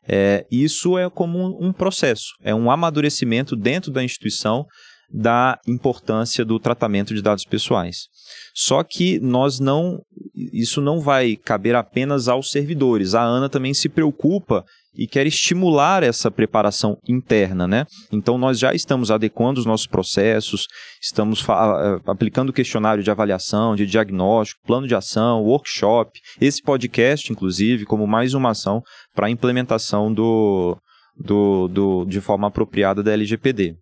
É, 0.09 0.47
isso 0.50 0.97
é 0.97 1.11
como 1.11 1.38
um, 1.38 1.68
um 1.68 1.73
processo, 1.73 2.26
é 2.42 2.54
um 2.54 2.71
amadurecimento 2.71 3.56
dentro 3.56 3.90
da 3.90 4.04
instituição 4.04 4.64
da 5.12 5.59
importância 5.66 6.45
do 6.45 6.59
tratamento 6.59 7.14
de 7.14 7.23
dados 7.23 7.45
pessoais. 7.45 8.09
Só 8.54 8.83
que 8.83 9.21
nós 9.21 9.61
não, 9.61 10.00
isso 10.35 10.80
não 10.80 11.00
vai 11.00 11.37
caber 11.37 11.75
apenas 11.75 12.28
aos 12.28 12.50
servidores. 12.50 13.14
A 13.14 13.23
ANA 13.23 13.49
também 13.49 13.73
se 13.73 13.88
preocupa 13.88 14.64
e 14.96 15.06
quer 15.06 15.26
estimular 15.26 16.02
essa 16.02 16.30
preparação 16.30 16.96
interna, 17.06 17.66
né? 17.66 17.84
Então 18.10 18.38
nós 18.38 18.58
já 18.58 18.74
estamos 18.74 19.10
adequando 19.10 19.60
os 19.60 19.66
nossos 19.66 19.86
processos, 19.86 20.66
estamos 21.02 21.44
eh, 21.46 22.00
aplicando 22.06 22.52
questionário 22.52 23.02
de 23.02 23.10
avaliação, 23.10 23.76
de 23.76 23.86
diagnóstico, 23.86 24.60
plano 24.66 24.86
de 24.86 24.94
ação, 24.94 25.42
workshop, 25.42 26.10
esse 26.40 26.62
podcast, 26.62 27.32
inclusive, 27.32 27.84
como 27.84 28.06
mais 28.06 28.34
uma 28.34 28.50
ação 28.50 28.82
para 29.14 29.26
a 29.26 29.30
implementação 29.30 30.12
do, 30.12 30.76
do, 31.16 31.68
do, 31.68 32.04
de 32.06 32.20
forma 32.20 32.48
apropriada 32.48 33.02
da 33.02 33.12
LGPD. 33.12 33.76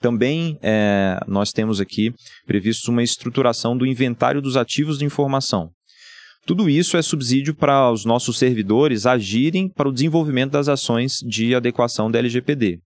Também 0.00 0.58
é, 0.62 1.20
nós 1.26 1.52
temos 1.52 1.78
aqui 1.78 2.12
previsto 2.46 2.90
uma 2.90 3.02
estruturação 3.02 3.76
do 3.76 3.86
inventário 3.86 4.40
dos 4.40 4.56
ativos 4.56 4.98
de 4.98 5.04
informação. 5.04 5.70
Tudo 6.46 6.68
isso 6.68 6.96
é 6.96 7.02
subsídio 7.02 7.54
para 7.54 7.90
os 7.92 8.04
nossos 8.04 8.38
servidores 8.38 9.06
agirem 9.06 9.68
para 9.68 9.88
o 9.88 9.92
desenvolvimento 9.92 10.52
das 10.52 10.68
ações 10.68 11.18
de 11.26 11.54
adequação 11.54 12.10
da 12.10 12.18
LGPD. 12.18 12.80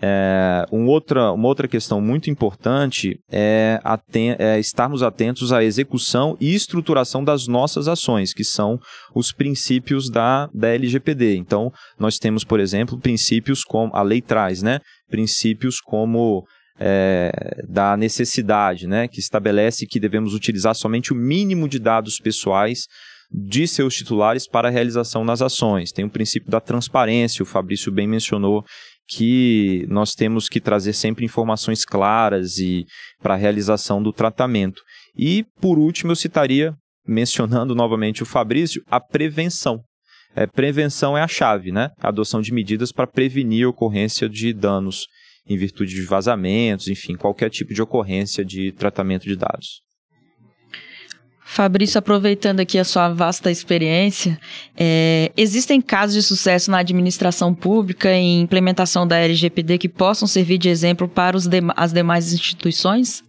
É, 0.00 0.64
um 0.70 0.86
outra, 0.86 1.32
uma 1.32 1.48
outra 1.48 1.66
questão 1.66 2.00
muito 2.00 2.30
importante 2.30 3.18
é, 3.30 3.80
aten 3.82 4.36
é, 4.38 4.58
estarmos 4.60 5.02
atentos 5.02 5.52
à 5.52 5.64
execução 5.64 6.36
e 6.40 6.54
estruturação 6.54 7.24
das 7.24 7.48
nossas 7.48 7.88
ações, 7.88 8.32
que 8.32 8.44
são 8.44 8.78
os 9.14 9.32
princípios 9.32 10.08
da, 10.08 10.48
da 10.54 10.68
LGPD. 10.68 11.36
Então, 11.36 11.72
nós 11.98 12.18
temos, 12.18 12.44
por 12.44 12.60
exemplo, 12.60 12.98
princípios 12.98 13.64
como 13.64 13.94
a 13.94 14.02
lei 14.02 14.20
traz, 14.20 14.62
né? 14.62 14.78
Princípios 15.10 15.80
como 15.80 16.44
é, 16.78 17.32
da 17.68 17.96
necessidade, 17.96 18.86
né? 18.86 19.08
Que 19.08 19.20
estabelece 19.20 19.86
que 19.86 20.00
devemos 20.00 20.34
utilizar 20.34 20.74
somente 20.74 21.12
o 21.12 21.16
mínimo 21.16 21.68
de 21.68 21.78
dados 21.78 22.18
pessoais 22.18 22.86
de 23.30 23.66
seus 23.68 23.94
titulares 23.94 24.48
para 24.48 24.68
a 24.68 24.70
realização 24.70 25.24
nas 25.24 25.42
ações. 25.42 25.92
Tem 25.92 26.04
o 26.04 26.10
princípio 26.10 26.50
da 26.50 26.60
transparência, 26.60 27.42
o 27.42 27.46
Fabrício 27.46 27.92
bem 27.92 28.08
mencionou 28.08 28.64
que 29.06 29.86
nós 29.88 30.14
temos 30.14 30.48
que 30.48 30.60
trazer 30.60 30.92
sempre 30.92 31.24
informações 31.24 31.84
claras 31.84 32.58
e 32.58 32.84
para 33.22 33.34
a 33.34 33.36
realização 33.36 34.02
do 34.02 34.12
tratamento. 34.12 34.82
E 35.16 35.44
por 35.60 35.78
último 35.78 36.12
eu 36.12 36.16
citaria, 36.16 36.74
mencionando 37.06 37.74
novamente 37.74 38.22
o 38.22 38.26
Fabrício, 38.26 38.82
a 38.90 39.00
prevenção. 39.00 39.80
É, 40.36 40.46
prevenção 40.46 41.16
é 41.16 41.22
a 41.22 41.28
chave, 41.28 41.72
né? 41.72 41.90
A 42.00 42.08
adoção 42.08 42.40
de 42.40 42.52
medidas 42.52 42.92
para 42.92 43.06
prevenir 43.06 43.64
a 43.64 43.70
ocorrência 43.70 44.28
de 44.28 44.52
danos 44.52 45.06
em 45.48 45.56
virtude 45.56 45.94
de 45.94 46.02
vazamentos, 46.02 46.88
enfim, 46.88 47.16
qualquer 47.16 47.50
tipo 47.50 47.72
de 47.72 47.82
ocorrência 47.82 48.44
de 48.44 48.72
tratamento 48.72 49.24
de 49.24 49.36
dados. 49.36 49.82
Fabrício, 51.50 51.98
aproveitando 51.98 52.60
aqui 52.60 52.78
a 52.78 52.84
sua 52.84 53.08
vasta 53.08 53.50
experiência, 53.50 54.38
é, 54.76 55.32
existem 55.34 55.80
casos 55.80 56.14
de 56.14 56.22
sucesso 56.22 56.70
na 56.70 56.78
administração 56.78 57.54
pública 57.54 58.12
em 58.12 58.42
implementação 58.42 59.06
da 59.06 59.16
LGPD 59.16 59.78
que 59.78 59.88
possam 59.88 60.28
servir 60.28 60.58
de 60.58 60.68
exemplo 60.68 61.08
para 61.08 61.34
os 61.34 61.46
de, 61.46 61.60
as 61.74 61.90
demais 61.90 62.34
instituições? 62.34 63.24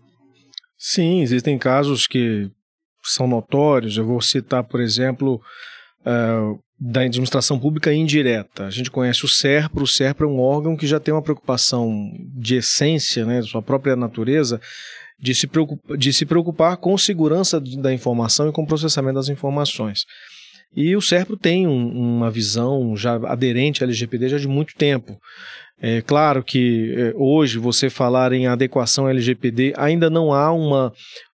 Sim, 0.77 1.21
existem 1.21 1.57
casos 1.57 2.07
que 2.07 2.51
são 3.03 3.25
notórios. 3.25 3.95
Eu 3.95 4.05
vou 4.05 4.21
citar, 4.21 4.65
por 4.65 4.81
exemplo, 4.81 5.41
uh, 6.01 6.59
da 6.79 7.01
administração 7.01 7.59
pública 7.59 7.93
indireta. 7.93 8.65
A 8.65 8.69
gente 8.69 8.89
conhece 8.89 9.25
o 9.25 9.27
SERPRO. 9.27 9.83
O 9.83 9.87
SERPRO 9.87 10.27
é 10.27 10.31
um 10.31 10.39
órgão 10.39 10.77
que 10.77 10.87
já 10.87 10.99
tem 10.99 11.13
uma 11.13 11.21
preocupação 11.21 12.11
de 12.35 12.55
essência, 12.55 13.25
né, 13.25 13.41
de 13.41 13.49
sua 13.49 13.61
própria 13.61 13.95
natureza, 13.95 14.61
de 15.19 15.35
se, 15.35 15.45
preocupar, 15.45 15.97
de 15.97 16.13
se 16.13 16.25
preocupar 16.25 16.77
com 16.77 16.97
segurança 16.97 17.59
da 17.59 17.93
informação 17.93 18.47
e 18.47 18.53
com 18.53 18.65
processamento 18.65 19.15
das 19.15 19.27
informações. 19.27 20.05
E 20.73 20.95
o 20.95 21.01
SERPRO 21.01 21.35
tem 21.35 21.67
um, 21.67 22.17
uma 22.17 22.31
visão 22.31 22.95
já 22.95 23.15
aderente 23.27 23.83
à 23.83 23.85
LGPD 23.85 24.29
já 24.29 24.37
de 24.37 24.47
muito 24.47 24.75
tempo. 24.75 25.19
É 25.81 26.01
claro 26.01 26.43
que 26.43 26.93
é, 26.97 27.13
hoje 27.15 27.57
você 27.57 27.89
falar 27.89 28.33
em 28.33 28.47
adequação 28.47 29.07
LGPD 29.07 29.73
ainda 29.77 30.09
não 30.09 30.33
há 30.33 30.51
uma, 30.51 30.91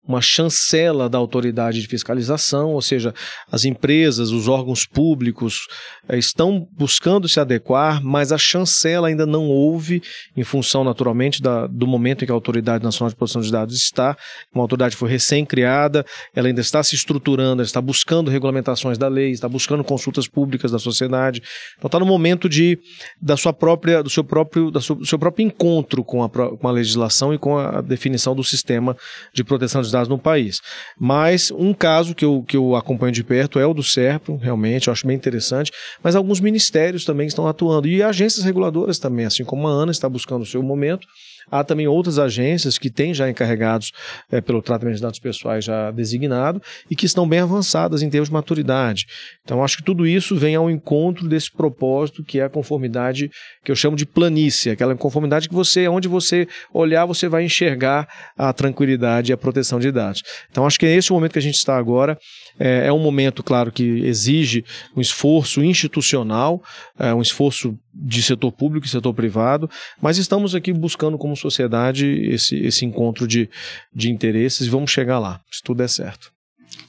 uma 0.06 0.22
chancela 0.22 1.08
da 1.08 1.18
autoridade 1.18 1.82
de 1.82 1.88
fiscalização, 1.88 2.72
ou 2.74 2.82
seja, 2.82 3.14
as 3.50 3.64
empresas, 3.64 4.32
os 4.32 4.50
órgãos 4.50 4.86
públicos 4.86 5.66
eh, 6.10 6.18
estão 6.18 6.68
buscando 6.78 7.30
se 7.30 7.40
adequar, 7.40 8.04
mas 8.04 8.34
a 8.34 8.38
chancela 8.38 9.08
ainda 9.08 9.26
não 9.26 9.48
houve, 9.48 10.04
em 10.36 10.44
função 10.44 10.84
naturalmente 10.84 11.42
da, 11.42 11.68
do 11.68 11.88
momento 11.88 12.24
em 12.24 12.26
que 12.26 12.32
a 12.32 12.36
Autoridade 12.36 12.84
Nacional 12.84 13.10
de 13.10 13.16
Proteção 13.16 13.42
de 13.42 13.50
Dados 13.50 13.76
está. 13.76 14.18
Uma 14.54 14.66
autoridade 14.66 14.98
foi 14.98 15.10
recém-criada, 15.10 16.06
ela 16.36 16.50
ainda 16.50 16.60
está 16.60 16.84
se 16.84 16.96
estruturando, 16.96 17.62
está 17.62 17.80
buscando 17.80 18.30
regulamentações 18.30 18.98
da 18.98 19.08
lei, 19.08 19.32
está 19.32 19.48
buscando 19.48 19.86
consultas 19.86 20.28
públicas 20.28 20.70
da 20.70 20.80
sociedade. 20.80 21.42
Então 21.78 21.88
está 21.88 22.00
no 22.00 22.06
momento 22.06 22.50
de 22.50 22.78
da 23.22 23.38
sua 23.38 23.54
própria, 23.54 24.04
do 24.04 24.10
seu 24.10 24.24
próprio, 24.34 24.72
da 24.72 24.82
sua, 24.82 24.96
do 24.96 25.06
seu 25.06 25.19
próprio 25.19 25.46
encontro 25.46 26.04
com 26.04 26.24
a, 26.24 26.30
com 26.30 26.67
a 26.67 26.72
legislação 26.72 27.32
e 27.36 27.38
com 27.38 27.56
a 27.56 27.82
definição 27.82 28.36
do 28.36 28.43
sistema 28.43 28.98
de 29.32 29.43
proteção 29.43 29.80
de 29.84 29.91
dados 29.91 30.08
no 30.08 30.17
país. 30.17 30.60
Mas 31.00 31.52
um 31.52 31.72
caso 31.72 32.15
que 32.15 32.26
eu, 32.26 32.43
que 32.48 32.58
eu 32.58 32.76
acompanho 32.76 33.12
de 33.12 33.24
perto 33.24 33.60
é 33.60 33.65
o 33.67 33.76
do 33.76 33.84
SERPRO, 33.84 34.38
realmente, 34.38 34.88
eu 34.88 34.91
acho 34.91 35.06
bem 35.06 35.15
interessante, 35.15 35.72
mas 36.02 36.15
alguns 36.15 36.39
ministérios 36.39 37.06
também 37.06 37.28
estão 37.28 37.48
atuando, 37.48 37.88
e 37.88 38.02
agências 38.02 38.43
reguladoras 38.43 38.98
também, 38.98 39.28
assim 39.28 39.43
como 39.43 39.67
a 39.67 39.72
ANA 39.72 39.91
está 39.91 40.10
buscando 40.10 40.41
o 40.41 40.48
seu 40.48 40.63
momento, 40.63 41.06
Há 41.50 41.63
também 41.63 41.88
outras 41.88 42.17
agências 42.19 42.78
que 42.78 42.89
têm 42.89 43.13
já 43.13 43.30
encarregados 43.30 43.91
é, 44.32 44.41
pelo 44.41 44.62
tratamento 44.62 44.96
de 44.96 45.02
dados 45.02 45.19
pessoais 45.19 45.65
já 45.65 45.91
designado 45.91 46.62
e 46.89 46.96
que 46.96 47.06
estão 47.06 47.28
bem 47.28 47.39
avançadas 47.39 48.02
em 48.02 48.10
termos 48.10 48.30
de 48.30 48.34
maturidade. 48.34 49.06
Então, 49.43 49.63
acho 49.63 49.78
que 49.78 49.84
tudo 49.84 50.08
isso 50.08 50.36
vem 50.36 50.56
ao 50.56 50.69
encontro 50.69 51.28
desse 51.28 51.52
propósito 51.52 52.24
que 52.24 52.39
é 52.39 52.43
a 52.43 52.50
conformidade 52.50 53.30
que 53.63 53.72
eu 53.72 53.76
chamo 53.76 53.96
de 53.96 54.06
planície, 54.24 54.72
aquela 54.72 54.96
conformidade 54.96 55.50
que 55.50 55.54
você, 55.54 55.88
onde 55.88 56.08
você 56.08 56.48
olhar, 56.74 57.06
você 57.06 57.28
vai 57.28 57.44
enxergar 57.44 58.08
a 58.38 58.54
tranquilidade 58.54 59.32
e 59.32 59.34
a 59.34 59.38
proteção 59.38 59.80
de 59.80 59.92
dados. 59.92 60.24
Então, 60.50 60.66
acho 60.66 60.80
que 60.80 60.86
é 60.86 60.96
esse 60.96 61.12
o 61.12 61.16
momento 61.16 61.34
que 61.34 61.40
a 61.40 61.42
gente 61.42 61.56
está 61.56 61.78
agora. 61.78 62.18
É, 62.58 62.88
é 62.88 62.94
um 62.94 63.00
momento, 63.00 63.44
claro, 63.44 63.72
que 63.72 63.84
exige 63.84 64.64
um 64.96 65.02
esforço 65.02 65.62
institucional, 65.64 66.62
é, 66.98 67.14
um 67.14 67.22
esforço 67.22 67.78
de 67.94 68.24
setor 68.24 68.52
público 68.52 68.86
e 68.86 68.90
setor 68.90 69.14
privado, 69.14 69.70
mas 70.02 70.18
estamos 70.18 70.56
aqui 70.56 70.72
buscando 70.72 71.18
como 71.18 71.36
sociedade 71.36 72.08
esse, 72.32 72.56
esse 72.58 72.86
encontro 72.86 73.28
de, 73.28 73.50
de 73.94 74.10
interesses 74.10 74.68
e 74.68 74.70
vamos 74.70 74.90
chegar 74.90 75.20
lá, 75.20 75.40
se 75.52 75.62
tudo 75.62 75.78
der 75.78 75.90
certo. 75.90 76.32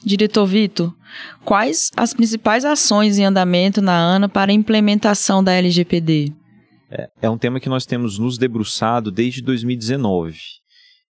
Diretor 0.03 0.45
Vitor, 0.45 0.93
quais 1.43 1.91
as 1.97 2.13
principais 2.13 2.63
ações 2.63 3.17
em 3.17 3.25
andamento 3.25 3.81
na 3.81 3.95
ANA 3.95 4.29
para 4.29 4.51
a 4.51 4.55
implementação 4.55 5.43
da 5.43 5.51
LGPD? 5.51 6.31
É, 6.89 7.09
é 7.23 7.29
um 7.29 7.37
tema 7.37 7.59
que 7.59 7.69
nós 7.69 7.85
temos 7.85 8.19
nos 8.19 8.37
debruçado 8.37 9.11
desde 9.11 9.41
2019. 9.41 10.37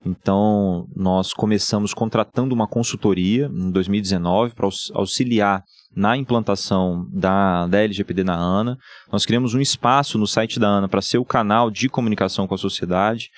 Então, 0.05 0.87
nós 0.95 1.33
começamos 1.33 1.93
contratando 1.93 2.53
uma 2.53 2.67
consultoria 2.67 3.49
em 3.51 3.71
2019 3.71 4.53
para 4.53 4.69
auxiliar 4.93 5.63
na 5.95 6.15
implantação 6.15 7.07
da, 7.11 7.65
da 7.65 7.81
LGPD 7.81 8.23
na 8.23 8.35
ANA. 8.35 8.77
Nós 9.11 9.25
criamos 9.25 9.55
um 9.55 9.59
espaço 9.59 10.17
no 10.19 10.27
site 10.27 10.59
da 10.59 10.67
ANA 10.67 10.87
para 10.87 11.01
ser 11.01 11.17
o 11.17 11.25
canal 11.25 11.71
de 11.71 11.89
comunicação 11.89 12.45
com 12.45 12.53
a 12.53 12.57
sociedade, 12.57 13.29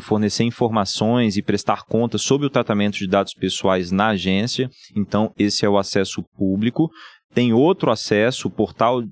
fornecer 0.00 0.44
informações 0.44 1.36
e 1.36 1.42
prestar 1.42 1.82
contas 1.84 2.22
sobre 2.22 2.46
o 2.46 2.50
tratamento 2.50 2.96
de 2.96 3.06
dados 3.06 3.34
pessoais 3.34 3.90
na 3.90 4.08
agência. 4.08 4.70
Então, 4.96 5.32
esse 5.38 5.66
é 5.66 5.68
o 5.68 5.76
acesso 5.76 6.22
público. 6.36 6.90
Tem 7.34 7.52
outro 7.52 7.90
acesso, 7.90 8.48
o 8.48 8.50
portal 8.50 9.02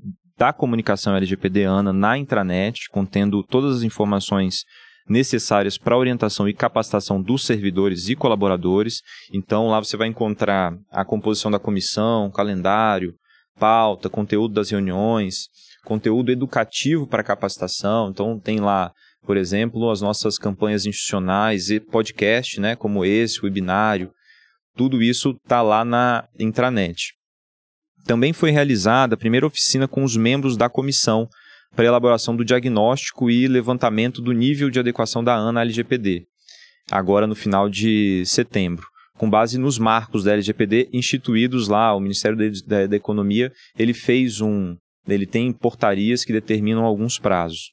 da 0.40 0.54
comunicação 0.54 1.14
LGPD 1.14 1.64
ANA 1.64 1.92
na 1.92 2.16
intranet, 2.16 2.88
contendo 2.90 3.42
todas 3.42 3.76
as 3.76 3.82
informações 3.82 4.64
necessárias 5.06 5.76
para 5.76 5.98
orientação 5.98 6.48
e 6.48 6.54
capacitação 6.54 7.20
dos 7.20 7.44
servidores 7.44 8.08
e 8.08 8.16
colaboradores. 8.16 9.02
Então, 9.34 9.68
lá 9.68 9.78
você 9.80 9.98
vai 9.98 10.08
encontrar 10.08 10.72
a 10.90 11.04
composição 11.04 11.50
da 11.50 11.58
comissão, 11.58 12.30
calendário, 12.30 13.12
pauta, 13.58 14.08
conteúdo 14.08 14.54
das 14.54 14.70
reuniões, 14.70 15.48
conteúdo 15.84 16.32
educativo 16.32 17.06
para 17.06 17.22
capacitação. 17.22 18.08
Então, 18.08 18.40
tem 18.40 18.60
lá, 18.60 18.92
por 19.26 19.36
exemplo, 19.36 19.90
as 19.90 20.00
nossas 20.00 20.38
campanhas 20.38 20.86
institucionais 20.86 21.68
e 21.68 21.78
podcast, 21.80 22.58
né, 22.58 22.74
como 22.74 23.04
esse, 23.04 23.44
webinário. 23.44 24.10
Tudo 24.74 25.02
isso 25.02 25.32
está 25.32 25.60
lá 25.60 25.84
na 25.84 26.26
intranet. 26.38 27.19
Também 28.04 28.32
foi 28.32 28.50
realizada 28.50 29.14
a 29.14 29.18
primeira 29.18 29.46
oficina 29.46 29.86
com 29.86 30.02
os 30.02 30.16
membros 30.16 30.56
da 30.56 30.68
comissão 30.68 31.28
para 31.74 31.86
elaboração 31.86 32.34
do 32.34 32.44
diagnóstico 32.44 33.30
e 33.30 33.46
levantamento 33.46 34.20
do 34.20 34.32
nível 34.32 34.70
de 34.70 34.80
adequação 34.80 35.22
da 35.22 35.36
ANA 35.36 35.60
à 35.60 35.62
LGPD, 35.62 36.24
agora 36.90 37.26
no 37.26 37.34
final 37.34 37.68
de 37.68 38.24
setembro. 38.26 38.86
com 39.16 39.28
base 39.28 39.58
nos 39.58 39.78
marcos 39.78 40.24
da 40.24 40.32
LGPD 40.32 40.88
instituídos 40.94 41.68
lá, 41.68 41.94
o 41.94 42.00
Ministério 42.00 42.38
da, 42.66 42.96
Economia, 42.96 43.52
ele 43.78 43.92
fez 43.92 44.40
um, 44.40 44.74
ele 45.06 45.26
tem 45.26 45.52
portarias 45.52 46.24
que 46.24 46.32
determinam 46.32 46.84
alguns 46.84 47.18
prazos. 47.18 47.70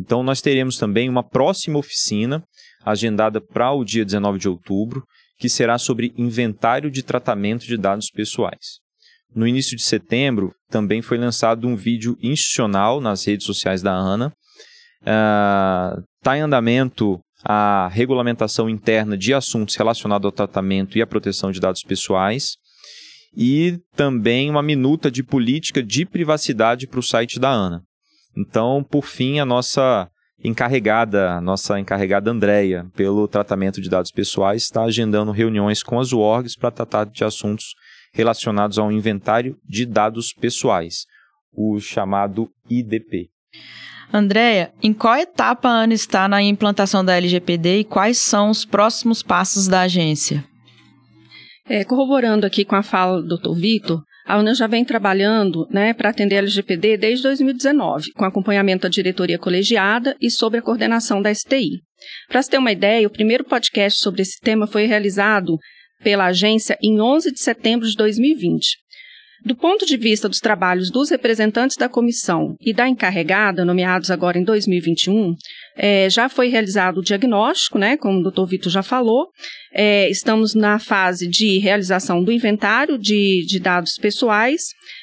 Então 0.00 0.22
nós 0.22 0.40
teremos 0.40 0.78
também 0.78 1.06
uma 1.06 1.22
próxima 1.22 1.78
oficina 1.78 2.42
agendada 2.82 3.42
para 3.42 3.72
o 3.72 3.84
dia 3.84 4.06
19 4.06 4.38
de 4.38 4.48
outubro, 4.48 5.04
que 5.38 5.50
será 5.50 5.76
sobre 5.76 6.14
inventário 6.16 6.90
de 6.90 7.02
tratamento 7.02 7.66
de 7.66 7.76
dados 7.76 8.08
pessoais. 8.10 8.85
No 9.34 9.46
início 9.46 9.76
de 9.76 9.82
setembro, 9.82 10.52
também 10.70 11.02
foi 11.02 11.18
lançado 11.18 11.66
um 11.66 11.76
vídeo 11.76 12.16
institucional 12.22 13.00
nas 13.00 13.26
redes 13.26 13.46
sociais 13.46 13.82
da 13.82 13.92
ANA. 13.92 14.32
Está 15.00 16.32
uh, 16.32 16.34
em 16.34 16.40
andamento 16.40 17.20
a 17.44 17.88
regulamentação 17.92 18.68
interna 18.68 19.16
de 19.16 19.32
assuntos 19.34 19.76
relacionados 19.76 20.24
ao 20.24 20.32
tratamento 20.32 20.96
e 20.96 21.02
à 21.02 21.06
proteção 21.06 21.52
de 21.52 21.60
dados 21.60 21.82
pessoais 21.82 22.56
e 23.36 23.78
também 23.94 24.50
uma 24.50 24.62
minuta 24.62 25.10
de 25.10 25.22
política 25.22 25.82
de 25.82 26.06
privacidade 26.06 26.86
para 26.86 26.98
o 26.98 27.02
site 27.02 27.38
da 27.38 27.50
ANA. 27.50 27.82
Então, 28.36 28.82
por 28.82 29.04
fim, 29.04 29.38
a 29.38 29.44
nossa 29.44 30.08
encarregada, 30.42 31.32
a 31.32 31.40
nossa 31.40 31.78
encarregada 31.78 32.30
Andréia, 32.30 32.86
pelo 32.94 33.28
tratamento 33.28 33.80
de 33.80 33.88
dados 33.88 34.10
pessoais, 34.10 34.62
está 34.62 34.84
agendando 34.84 35.32
reuniões 35.32 35.82
com 35.82 36.00
as 36.00 36.12
UORGs 36.12 36.56
para 36.56 36.70
tratar 36.70 37.04
de 37.04 37.24
assuntos 37.24 37.74
relacionados 38.16 38.78
ao 38.78 38.90
inventário 38.90 39.56
de 39.68 39.84
dados 39.84 40.32
pessoais, 40.32 41.04
o 41.52 41.78
chamado 41.78 42.48
IDP. 42.68 43.28
Andréia, 44.12 44.72
em 44.82 44.92
qual 44.92 45.16
etapa 45.16 45.68
a 45.68 45.82
ANA 45.82 45.92
está 45.92 46.26
na 46.26 46.42
implantação 46.42 47.04
da 47.04 47.16
LGPD 47.16 47.80
e 47.80 47.84
quais 47.84 48.18
são 48.18 48.50
os 48.50 48.64
próximos 48.64 49.22
passos 49.22 49.68
da 49.68 49.82
agência? 49.82 50.44
É, 51.68 51.84
corroborando 51.84 52.46
aqui 52.46 52.64
com 52.64 52.76
a 52.76 52.82
fala 52.82 53.20
do 53.20 53.36
Dr. 53.36 53.52
Vitor, 53.54 54.02
a 54.24 54.36
ANA 54.36 54.54
já 54.54 54.66
vem 54.66 54.84
trabalhando 54.84 55.66
né, 55.70 55.92
para 55.92 56.10
atender 56.10 56.36
a 56.36 56.38
LGPD 56.38 56.96
desde 56.96 57.24
2019, 57.24 58.12
com 58.12 58.24
acompanhamento 58.24 58.82
da 58.82 58.88
diretoria 58.88 59.38
colegiada 59.38 60.16
e 60.20 60.30
sob 60.30 60.56
a 60.56 60.62
coordenação 60.62 61.20
da 61.20 61.34
STI. 61.34 61.82
Para 62.28 62.42
se 62.42 62.50
ter 62.50 62.58
uma 62.58 62.72
ideia, 62.72 63.06
o 63.06 63.10
primeiro 63.10 63.44
podcast 63.44 63.98
sobre 64.00 64.22
esse 64.22 64.40
tema 64.40 64.66
foi 64.66 64.86
realizado 64.86 65.58
pela 66.02 66.26
agência 66.26 66.76
em 66.82 67.00
11 67.00 67.32
de 67.32 67.40
setembro 67.40 67.88
de 67.88 67.96
2020. 67.96 68.86
Do 69.44 69.54
ponto 69.54 69.86
de 69.86 69.96
vista 69.96 70.28
dos 70.28 70.40
trabalhos 70.40 70.90
dos 70.90 71.10
representantes 71.10 71.76
da 71.76 71.88
comissão 71.88 72.56
e 72.60 72.72
da 72.72 72.88
encarregada, 72.88 73.64
nomeados 73.64 74.10
agora 74.10 74.38
em 74.38 74.42
2021, 74.42 75.36
é, 75.76 76.10
já 76.10 76.28
foi 76.28 76.48
realizado 76.48 76.98
o 76.98 77.02
diagnóstico, 77.02 77.78
né, 77.78 77.96
como 77.96 78.18
o 78.18 78.22
doutor 78.22 78.46
Vitor 78.46 78.72
já 78.72 78.82
falou. 78.82 79.28
É, 79.72 80.10
estamos 80.10 80.54
na 80.54 80.78
fase 80.78 81.28
de 81.28 81.58
realização 81.58 82.24
do 82.24 82.32
inventário 82.32 82.98
de, 82.98 83.44
de 83.46 83.60
dados 83.60 83.94
pessoais 84.00 84.62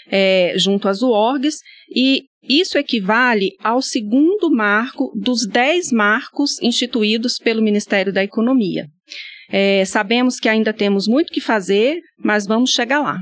é, 0.10 0.54
junto 0.58 0.90
às 0.90 1.02
UORGs 1.02 1.60
e 1.96 2.24
isso 2.44 2.78
equivale 2.78 3.52
ao 3.64 3.82
segundo 3.82 4.52
marco 4.52 5.14
dos 5.16 5.48
dez 5.48 5.90
marcos 5.92 6.62
instituídos 6.62 7.38
pelo 7.42 7.62
Ministério 7.62 8.12
da 8.12 8.24
Economia. 8.24 8.88
É, 9.56 9.86
sabemos 9.86 10.40
que 10.40 10.50
ainda 10.50 10.74
temos 10.74 11.08
muito 11.08 11.32
que 11.32 11.40
fazer, 11.40 12.02
mas 12.18 12.48
vamos 12.48 12.72
chegar 12.72 13.02
lá. 13.02 13.20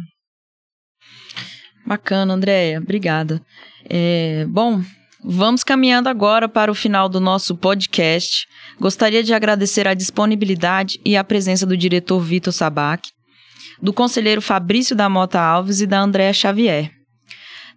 Bacana, 1.85 2.33
Andréia. 2.33 2.79
Obrigada. 2.79 3.41
É, 3.89 4.45
bom, 4.47 4.81
vamos 5.21 5.61
caminhando 5.61 6.07
agora 6.07 6.47
para 6.47 6.71
o 6.71 6.75
final 6.75 7.09
do 7.09 7.19
nosso 7.19 7.53
podcast. 7.57 8.47
Gostaria 8.79 9.21
de 9.21 9.33
agradecer 9.33 9.89
a 9.89 9.93
disponibilidade 9.93 11.01
e 11.03 11.17
a 11.17 11.23
presença 11.23 11.65
do 11.65 11.75
diretor 11.75 12.21
Vitor 12.21 12.53
Sabac, 12.53 13.09
do 13.81 13.91
conselheiro 13.91 14.41
Fabrício 14.41 14.95
da 14.95 15.09
Mota 15.09 15.41
Alves 15.41 15.81
e 15.81 15.85
da 15.85 15.99
Andréa 15.99 16.31
Xavier. 16.31 16.91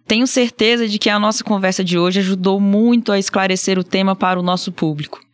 Tenho 0.07 0.25
certeza 0.25 0.87
de 0.87 0.97
que 0.97 1.09
a 1.09 1.19
nossa 1.19 1.43
conversa 1.43 1.83
de 1.83 1.99
hoje 1.99 2.21
ajudou 2.21 2.61
muito 2.61 3.11
a 3.11 3.19
esclarecer 3.19 3.77
o 3.77 3.83
tema 3.83 4.15
para 4.15 4.39
o 4.39 4.43
nosso 4.43 4.71
público. 4.71 5.24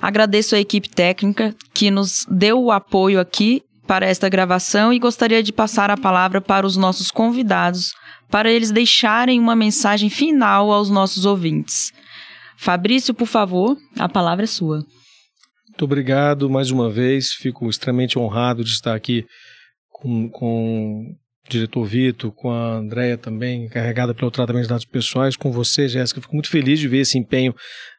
Agradeço 0.00 0.54
a 0.54 0.60
equipe 0.60 0.88
técnica 0.88 1.54
que 1.74 1.90
nos 1.90 2.26
deu 2.30 2.62
o 2.62 2.70
apoio 2.70 3.20
aqui 3.20 3.62
para 3.86 4.06
esta 4.06 4.28
gravação 4.28 4.92
e 4.92 4.98
gostaria 4.98 5.42
de 5.42 5.52
passar 5.52 5.90
a 5.90 5.96
palavra 5.96 6.40
para 6.40 6.66
os 6.66 6.76
nossos 6.76 7.10
convidados 7.10 7.92
para 8.30 8.50
eles 8.50 8.70
deixarem 8.70 9.38
uma 9.38 9.54
mensagem 9.54 10.08
final 10.08 10.72
aos 10.72 10.88
nossos 10.88 11.26
ouvintes. 11.26 11.92
Fabrício, 12.56 13.12
por 13.12 13.26
favor, 13.26 13.76
a 13.98 14.08
palavra 14.08 14.44
é 14.44 14.46
sua. 14.46 14.86
Muito 15.68 15.84
obrigado 15.84 16.48
mais 16.48 16.70
uma 16.70 16.88
vez. 16.88 17.32
Fico 17.32 17.68
extremamente 17.68 18.18
honrado 18.18 18.64
de 18.64 18.70
estar 18.70 18.94
aqui 18.94 19.26
com, 19.90 20.30
com 20.30 21.14
o 21.46 21.50
diretor 21.50 21.84
Vitor, 21.84 22.32
com 22.32 22.50
a 22.50 22.76
Andréia 22.76 23.18
também, 23.18 23.64
encarregada 23.64 24.14
pelo 24.14 24.30
tratamento 24.30 24.62
de 24.62 24.68
dados 24.68 24.84
pessoais, 24.84 25.36
com 25.36 25.50
você, 25.50 25.88
Jéssica. 25.88 26.20
Fico 26.20 26.34
muito 26.34 26.48
feliz 26.48 26.78
de 26.78 26.88
ver 26.88 27.00
esse 27.00 27.18
empenho 27.18 27.54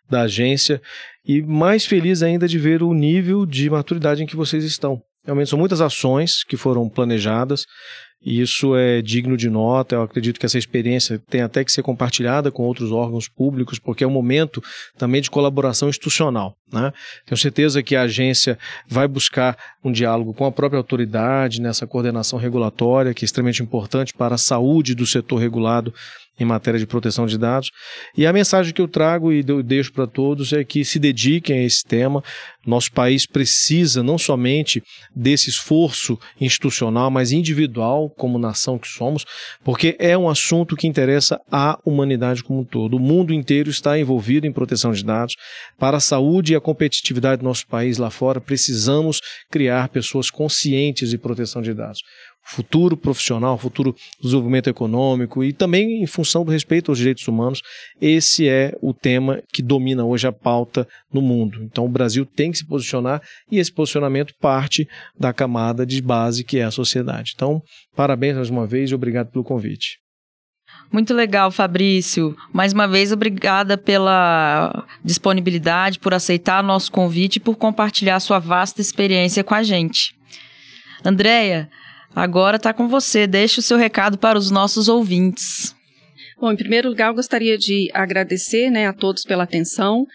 da 0.10 0.22
agência 0.22 0.82
e 1.26 1.42
mais 1.42 1.86
feliz 1.86 2.22
ainda 2.22 2.48
de 2.48 2.58
ver 2.58 2.84
o 2.84 2.94
nível 2.94 3.46
de 3.46 3.70
maturidade 3.70 4.24
em 4.24 4.26
que 4.26 4.36
vocês 4.36 4.64
estão. 4.64 5.02
Realmente 5.26 5.50
são 5.50 5.60
muitas 5.60 5.80
ações 5.80 6.44
que 6.44 6.58
foram 6.58 6.90
planejadas 6.90 7.66
e 8.26 8.40
isso 8.42 8.76
é 8.76 9.02
digno 9.02 9.36
de 9.36 9.50
nota. 9.50 9.96
Eu 9.96 10.04
acredito 10.04 10.40
que 10.40 10.46
essa 10.46 10.58
experiência 10.58 11.22
tem 11.30 11.42
até 11.42 11.64
que 11.64 11.72
ser 11.72 11.84
compartilhada 11.84 12.50
com 12.52 12.64
outros 12.64 12.92
órgãos 12.92 13.28
públicos, 13.28 13.80
porque 13.80 14.04
é 14.04 14.08
um 14.08 14.12
momento 14.12 14.64
também 14.98 15.22
de 15.22 15.30
colaboração 15.30 15.90
institucional. 15.90 16.56
Né? 16.72 16.94
Tenho 17.26 17.38
certeza 17.38 17.84
que 17.84 17.96
a 17.96 18.04
agência 18.04 18.58
vai 18.88 19.08
buscar 19.08 19.58
um 19.84 19.92
diálogo 19.92 20.34
com 20.34 20.46
a 20.46 20.52
própria 20.52 20.78
autoridade 20.78 21.62
nessa 21.62 21.86
coordenação 21.86 22.40
regulatória, 22.40 23.14
que 23.14 23.26
é 23.26 23.28
extremamente 23.28 23.62
importante 23.62 24.14
para 24.14 24.36
a 24.36 24.38
saúde 24.38 24.96
do 24.96 25.06
setor 25.06 25.38
regulado 25.38 25.94
em 26.40 26.46
matéria 26.46 26.80
de 26.80 26.88
proteção 26.88 27.26
de 27.26 27.38
dados. 27.38 27.70
E 28.18 28.26
a 28.26 28.34
mensagem 28.34 28.74
que 28.74 28.82
eu 28.82 28.88
trago 28.88 29.32
e 29.32 29.44
deixo 29.64 29.94
para 29.94 30.08
todos 30.08 30.52
é 30.52 30.64
que 30.64 30.84
se 30.84 30.98
dediquem 31.00 31.60
a 31.60 31.64
esse 31.64 31.84
tema. 31.84 32.24
Nosso 32.66 32.92
país 32.92 33.26
precisa 33.26 34.02
não 34.02 34.18
somente 34.18 34.82
desse 35.16 35.50
esforço 35.50 36.18
institucional, 36.40 37.12
mas 37.12 37.32
individual, 37.32 38.10
como 38.10 38.40
nação 38.40 38.80
que 38.80 38.88
somos, 38.88 39.26
porque 39.64 39.96
é 40.00 40.18
um 40.18 40.30
assunto 40.30 40.76
que 40.76 40.88
interessa 40.88 41.40
à 41.52 41.78
humanidade 41.86 42.44
como 42.44 42.62
um 42.62 42.64
todo. 42.64 42.96
O 42.96 43.00
mundo 43.00 43.34
inteiro 43.34 43.70
está 43.70 44.00
envolvido 44.00 44.48
em 44.48 44.52
proteção 44.52 44.92
de 44.92 45.04
dados. 45.04 45.36
Para 45.78 45.98
a 45.98 46.02
saúde 46.02 46.54
e 46.54 46.56
a 46.56 46.62
competitividade 46.62 47.42
do 47.42 47.46
nosso 47.46 47.68
país 47.68 47.98
lá 47.98 48.10
fora, 48.10 48.40
precisamos 48.40 49.20
criar 49.52 49.90
pessoas 49.90 50.30
conscientes 50.30 51.10
de 51.10 51.18
proteção 51.18 51.62
de 51.62 51.74
dados 51.74 52.02
futuro 52.44 52.98
profissional, 52.98 53.58
futuro 53.58 53.96
desenvolvimento 54.22 54.70
econômico 54.70 55.44
e 55.44 55.54
também 55.54 56.04
em 56.04 56.08
função 56.08 56.44
do 56.44 56.52
respeito 56.52 56.92
aos 56.92 56.98
direitos 56.98 57.28
humanos, 57.28 57.62
esse 58.02 58.48
é 58.48 58.78
o 58.82 58.94
tema 58.94 59.42
que 59.52 59.62
domina 59.62 60.04
hoje 60.04 60.28
a 60.28 60.32
pauta 60.32 60.88
no 61.12 61.22
mundo. 61.22 61.64
Então 61.64 61.86
o 61.86 61.90
Brasil 61.90 62.26
tem 62.26 62.52
que 62.52 62.58
se 62.58 62.68
posicionar 62.68 63.22
e 63.50 63.60
esse 63.60 63.72
posicionamento 63.72 64.34
parte 64.40 64.88
da 65.18 65.32
camada 65.34 65.86
de 65.86 66.02
base 66.02 66.44
que 66.44 66.60
é 66.60 66.64
a 66.64 66.72
sociedade. 66.72 67.32
Então, 67.34 67.62
parabéns 67.96 68.36
mais 68.36 68.50
uma 68.50 68.68
vez 68.68 68.92
e 68.92 68.96
obrigado 68.96 69.32
pelo 69.32 69.44
convite. 69.44 70.04
Muito 70.92 71.14
legal, 71.14 71.50
Fabrício. 71.50 72.36
Mais 72.52 72.74
uma 72.74 72.88
vez, 72.88 73.12
obrigada 73.12 73.78
pela 73.78 74.86
disponibilidade, 75.04 76.00
por 76.00 76.14
aceitar 76.14 76.64
nosso 76.64 76.92
convite 76.92 77.38
e 77.38 77.40
por 77.40 77.56
compartilhar 77.56 78.20
sua 78.20 78.38
vasta 78.38 78.82
experiência 78.82 79.44
com 79.44 79.56
a 79.56 79.64
gente. 79.64 80.16
Andréia, 81.04 81.70
Agora 82.16 82.58
está 82.58 82.74
com 82.74 82.88
você. 82.88 83.26
Deixe 83.26 83.60
o 83.60 83.64
seu 83.64 83.78
recado 83.78 84.18
para 84.18 84.38
os 84.38 84.52
nossos 84.52 84.88
ouvintes. 84.88 85.76
Bom, 86.40 86.52
em 86.52 86.58
primeiro 86.58 86.90
lugar, 86.90 87.08
eu 87.08 87.16
gostaria 87.16 87.58
de 87.58 87.90
agradecer 87.94 88.70
né, 88.70 88.88
a 88.88 88.94
todos 88.94 89.24
pela 89.24 89.44
atenção 89.44 90.06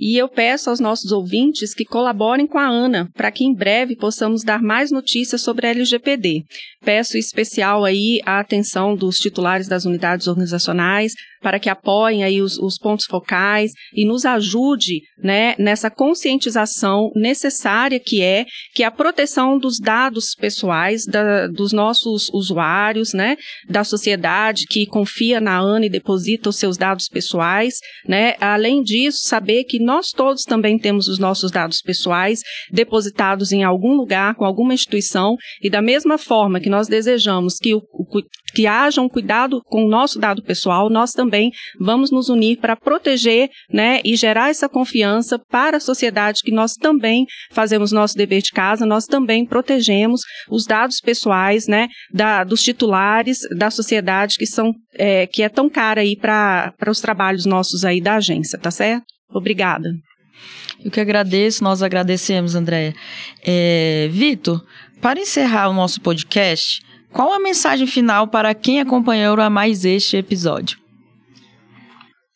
e 0.00 0.16
eu 0.16 0.28
peço 0.28 0.70
aos 0.70 0.78
nossos 0.78 1.10
ouvintes 1.10 1.74
que 1.74 1.84
colaborem 1.84 2.46
com 2.46 2.56
a 2.56 2.68
ANA 2.68 3.10
para 3.14 3.32
que 3.32 3.44
em 3.44 3.52
breve 3.52 3.96
possamos 3.96 4.44
dar 4.44 4.62
mais 4.62 4.92
notícias 4.92 5.42
sobre 5.42 5.66
a 5.66 5.70
LGPD. 5.70 6.44
Peço 6.84 7.18
especial 7.18 7.84
aí 7.84 8.20
a 8.24 8.38
atenção 8.38 8.94
dos 8.94 9.18
titulares 9.18 9.66
das 9.66 9.84
unidades 9.84 10.28
organizacionais 10.28 11.14
para 11.40 11.58
que 11.58 11.70
apoiem 11.70 12.24
aí 12.24 12.42
os, 12.42 12.58
os 12.58 12.76
pontos 12.78 13.06
focais 13.06 13.72
e 13.94 14.04
nos 14.04 14.24
ajude 14.24 15.02
né, 15.22 15.54
nessa 15.58 15.90
conscientização 15.90 17.10
necessária 17.14 18.00
que 18.00 18.22
é 18.22 18.46
que 18.74 18.82
a 18.82 18.90
proteção 18.90 19.58
dos 19.58 19.78
dados 19.78 20.34
pessoais 20.34 21.04
da, 21.06 21.46
dos 21.46 21.72
nossos 21.72 22.28
usuários, 22.32 23.12
né, 23.12 23.36
da 23.68 23.84
sociedade 23.84 24.64
que 24.68 24.86
confia 24.86 25.40
na 25.40 25.58
ANA 25.58 25.86
e 25.86 25.90
deposita 25.90 26.48
os 26.48 26.56
seus 26.56 26.76
dados 26.76 27.08
pessoais, 27.08 27.74
né, 28.06 28.34
além 28.40 28.82
disso 28.82 29.20
saber 29.22 29.64
que 29.64 29.78
nós 29.78 30.10
todos 30.10 30.44
também 30.44 30.78
temos 30.78 31.08
os 31.08 31.18
nossos 31.18 31.50
dados 31.50 31.80
pessoais 31.80 32.40
depositados 32.70 33.52
em 33.52 33.64
algum 33.64 33.94
lugar, 33.94 34.34
com 34.34 34.44
alguma 34.44 34.74
instituição, 34.74 35.36
e 35.62 35.70
da 35.70 35.82
mesma 35.82 36.18
forma 36.18 36.60
que 36.60 36.70
nós 36.70 36.88
desejamos 36.88 37.58
que, 37.58 37.74
o, 37.74 37.82
que 38.54 38.66
haja 38.66 39.00
um 39.00 39.08
cuidado 39.08 39.60
com 39.64 39.84
o 39.84 39.88
nosso 39.88 40.18
dado 40.18 40.42
pessoal, 40.42 40.90
nós 40.90 41.12
também 41.12 41.27
também 41.28 41.52
vamos 41.78 42.10
nos 42.10 42.30
unir 42.30 42.56
para 42.56 42.74
proteger 42.74 43.50
né, 43.70 44.00
e 44.02 44.16
gerar 44.16 44.48
essa 44.48 44.68
confiança 44.68 45.38
para 45.38 45.76
a 45.76 45.80
sociedade 45.80 46.40
que 46.42 46.50
nós 46.50 46.72
também 46.72 47.26
fazemos 47.50 47.92
nosso 47.92 48.16
dever 48.16 48.40
de 48.40 48.50
casa, 48.50 48.86
nós 48.86 49.04
também 49.04 49.44
protegemos 49.44 50.22
os 50.50 50.64
dados 50.64 51.00
pessoais 51.00 51.66
né, 51.68 51.88
da, 52.12 52.44
dos 52.44 52.62
titulares 52.62 53.40
da 53.56 53.70
sociedade 53.70 54.36
que 54.38 54.46
são 54.46 54.72
é, 54.94 55.26
que 55.26 55.42
é 55.42 55.48
tão 55.48 55.68
cara 55.68 56.00
aí 56.00 56.16
para 56.16 56.72
os 56.88 57.00
trabalhos 57.00 57.44
nossos 57.44 57.84
aí 57.84 58.00
da 58.00 58.16
agência, 58.16 58.58
tá 58.58 58.70
certo? 58.70 59.04
Obrigada. 59.30 59.90
Eu 60.82 60.90
que 60.90 61.00
agradeço, 61.00 61.62
nós 61.62 61.82
agradecemos, 61.82 62.54
Andréia. 62.54 62.94
É, 63.44 64.08
Vitor, 64.10 64.64
para 65.00 65.20
encerrar 65.20 65.68
o 65.68 65.74
nosso 65.74 66.00
podcast, 66.00 66.80
qual 67.12 67.32
a 67.32 67.40
mensagem 67.40 67.86
final 67.86 68.28
para 68.28 68.54
quem 68.54 68.80
acompanhou 68.80 69.38
a 69.40 69.50
mais 69.50 69.84
este 69.84 70.16
episódio? 70.16 70.77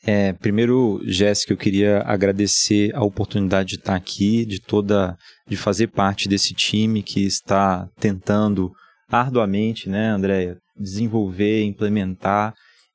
É, 0.04 0.32
primeiro, 0.32 1.00
Jéssica, 1.04 1.52
eu 1.52 1.56
queria 1.56 2.02
agradecer 2.04 2.90
a 2.94 3.04
oportunidade 3.04 3.70
de 3.70 3.74
estar 3.76 3.94
aqui, 3.94 4.44
de 4.44 4.60
toda, 4.60 5.16
de 5.46 5.56
fazer 5.56 5.88
parte 5.88 6.28
desse 6.28 6.52
time 6.54 7.02
que 7.02 7.24
está 7.24 7.88
tentando 8.00 8.72
arduamente, 9.08 9.88
né, 9.88 10.08
Andréia, 10.08 10.56
desenvolver, 10.76 11.62
implementar 11.62 12.52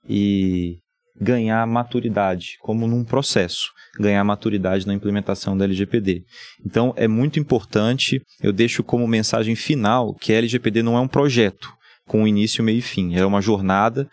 e 0.07 0.79
ganhar 1.19 1.65
maturidade, 1.65 2.57
como 2.59 2.87
num 2.87 3.03
processo, 3.05 3.71
ganhar 3.97 4.23
maturidade 4.23 4.85
na 4.85 4.93
implementação 4.93 5.57
da 5.57 5.63
LGPD. 5.63 6.23
Então, 6.65 6.93
é 6.97 7.07
muito 7.07 7.39
importante, 7.39 8.21
eu 8.41 8.51
deixo 8.51 8.83
como 8.83 9.07
mensagem 9.07 9.55
final 9.55 10.13
que 10.13 10.33
a 10.33 10.37
LGPD 10.37 10.83
não 10.83 10.97
é 10.97 10.99
um 10.99 11.07
projeto 11.07 11.69
com 12.05 12.27
início, 12.27 12.63
meio 12.63 12.79
e 12.79 12.81
fim, 12.81 13.15
é 13.15 13.25
uma 13.25 13.41
jornada 13.41 14.09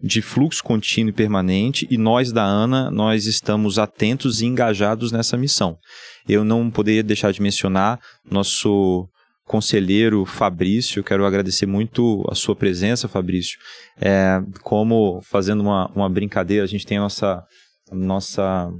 de 0.00 0.22
fluxo 0.22 0.62
contínuo 0.62 1.10
e 1.10 1.12
permanente 1.12 1.86
e 1.90 1.98
nós 1.98 2.30
da 2.30 2.44
ANA, 2.44 2.90
nós 2.90 3.26
estamos 3.26 3.78
atentos 3.78 4.40
e 4.40 4.46
engajados 4.46 5.10
nessa 5.10 5.36
missão. 5.36 5.76
Eu 6.28 6.44
não 6.44 6.70
poderia 6.70 7.02
deixar 7.02 7.32
de 7.32 7.42
mencionar 7.42 7.98
nosso 8.30 9.08
conselheiro 9.44 10.24
Fabrício, 10.24 11.02
quero 11.02 11.24
agradecer 11.24 11.66
muito 11.66 12.24
a 12.30 12.34
sua 12.34 12.54
presença, 12.54 13.08
Fabrício. 13.08 13.58
É, 14.00 14.40
como, 14.62 15.20
fazendo 15.22 15.62
uma, 15.62 15.90
uma 15.94 16.08
brincadeira, 16.08 16.64
a 16.64 16.68
gente 16.68 16.86
tem 16.86 16.98
a 16.98 17.00
nossa, 17.00 17.42
nossa 17.90 18.70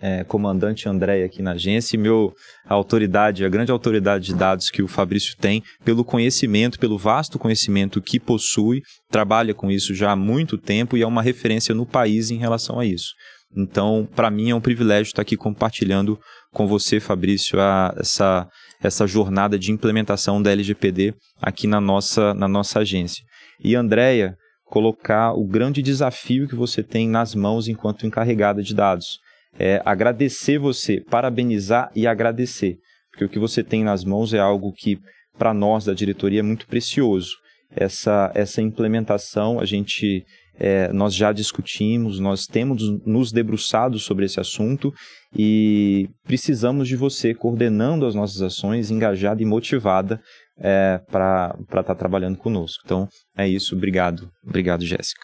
é, 0.00 0.22
comandante 0.24 0.88
André 0.88 1.24
aqui 1.24 1.42
na 1.42 1.52
agência 1.52 1.96
e 1.96 1.98
meu, 1.98 2.32
a 2.64 2.74
autoridade, 2.74 3.44
a 3.44 3.48
grande 3.48 3.72
autoridade 3.72 4.26
de 4.26 4.34
dados 4.34 4.70
que 4.70 4.82
o 4.82 4.88
Fabrício 4.88 5.36
tem, 5.36 5.62
pelo 5.84 6.04
conhecimento, 6.04 6.78
pelo 6.78 6.96
vasto 6.96 7.38
conhecimento 7.38 8.00
que 8.00 8.20
possui, 8.20 8.80
trabalha 9.10 9.52
com 9.52 9.70
isso 9.70 9.94
já 9.94 10.12
há 10.12 10.16
muito 10.16 10.56
tempo 10.56 10.96
e 10.96 11.02
é 11.02 11.06
uma 11.06 11.22
referência 11.22 11.74
no 11.74 11.84
país 11.84 12.30
em 12.30 12.38
relação 12.38 12.78
a 12.78 12.86
isso. 12.86 13.12
Então, 13.56 14.08
para 14.14 14.30
mim 14.30 14.50
é 14.50 14.54
um 14.54 14.60
privilégio 14.60 15.10
estar 15.10 15.22
aqui 15.22 15.36
compartilhando 15.36 16.18
com 16.52 16.66
você, 16.66 17.00
Fabrício, 17.00 17.58
a, 17.60 17.94
essa, 17.98 18.46
essa 18.82 19.06
jornada 19.06 19.58
de 19.58 19.72
implementação 19.72 20.40
da 20.40 20.52
LGPD 20.52 21.14
aqui 21.40 21.66
na 21.66 21.80
nossa, 21.80 22.34
na 22.34 22.46
nossa 22.46 22.80
agência. 22.80 23.24
E, 23.62 23.74
Andréia, 23.74 24.36
colocar 24.64 25.32
o 25.32 25.46
grande 25.46 25.82
desafio 25.82 26.46
que 26.46 26.54
você 26.54 26.82
tem 26.82 27.08
nas 27.08 27.34
mãos 27.34 27.68
enquanto 27.68 28.06
encarregada 28.06 28.62
de 28.62 28.74
dados. 28.74 29.18
É 29.58 29.80
agradecer 29.84 30.58
você, 30.58 31.00
parabenizar 31.00 31.90
e 31.94 32.06
agradecer. 32.06 32.78
Porque 33.10 33.24
o 33.24 33.28
que 33.28 33.38
você 33.38 33.62
tem 33.62 33.84
nas 33.84 34.04
mãos 34.04 34.34
é 34.34 34.38
algo 34.38 34.72
que, 34.72 34.98
para 35.36 35.54
nós 35.54 35.84
da 35.84 35.94
diretoria, 35.94 36.40
é 36.40 36.42
muito 36.42 36.66
precioso. 36.66 37.32
Essa, 37.70 38.30
essa 38.34 38.62
implementação, 38.62 39.60
a 39.60 39.64
gente 39.64 40.24
é, 40.58 40.92
nós 40.92 41.14
já 41.14 41.32
discutimos, 41.32 42.18
nós 42.18 42.46
temos 42.46 42.82
nos 43.06 43.30
debruçado 43.30 43.98
sobre 43.98 44.24
esse 44.24 44.40
assunto 44.40 44.92
e 45.36 46.08
precisamos 46.24 46.88
de 46.88 46.96
você 46.96 47.32
coordenando 47.32 48.06
as 48.06 48.14
nossas 48.14 48.42
ações, 48.42 48.90
engajada 48.90 49.40
e 49.40 49.46
motivada 49.46 50.20
é, 50.58 51.00
para 51.10 51.56
estar 51.60 51.84
tá 51.84 51.94
trabalhando 51.94 52.36
conosco. 52.36 52.82
Então, 52.84 53.08
é 53.36 53.46
isso. 53.46 53.76
Obrigado. 53.76 54.28
Obrigado, 54.44 54.84
Jéssica. 54.84 55.22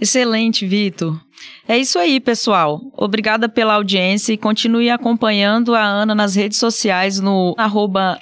Excelente, 0.00 0.66
Vitor. 0.66 1.18
É 1.66 1.76
isso 1.76 1.98
aí, 1.98 2.18
pessoal. 2.18 2.80
Obrigada 2.96 3.48
pela 3.48 3.74
audiência 3.74 4.32
e 4.32 4.38
continue 4.38 4.90
acompanhando 4.90 5.74
a 5.74 5.82
Ana 5.82 6.14
nas 6.14 6.34
redes 6.34 6.58
sociais 6.58 7.20
no 7.20 7.54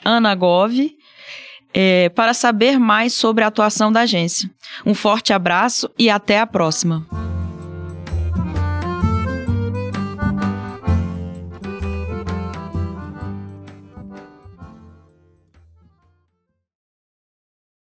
anagov 0.04 0.74
é, 1.72 2.08
para 2.08 2.34
saber 2.34 2.78
mais 2.78 3.14
sobre 3.14 3.44
a 3.44 3.48
atuação 3.48 3.92
da 3.92 4.00
agência. 4.00 4.50
Um 4.84 4.94
forte 4.94 5.32
abraço 5.32 5.90
e 5.98 6.10
até 6.10 6.40
a 6.40 6.46
próxima. 6.46 7.06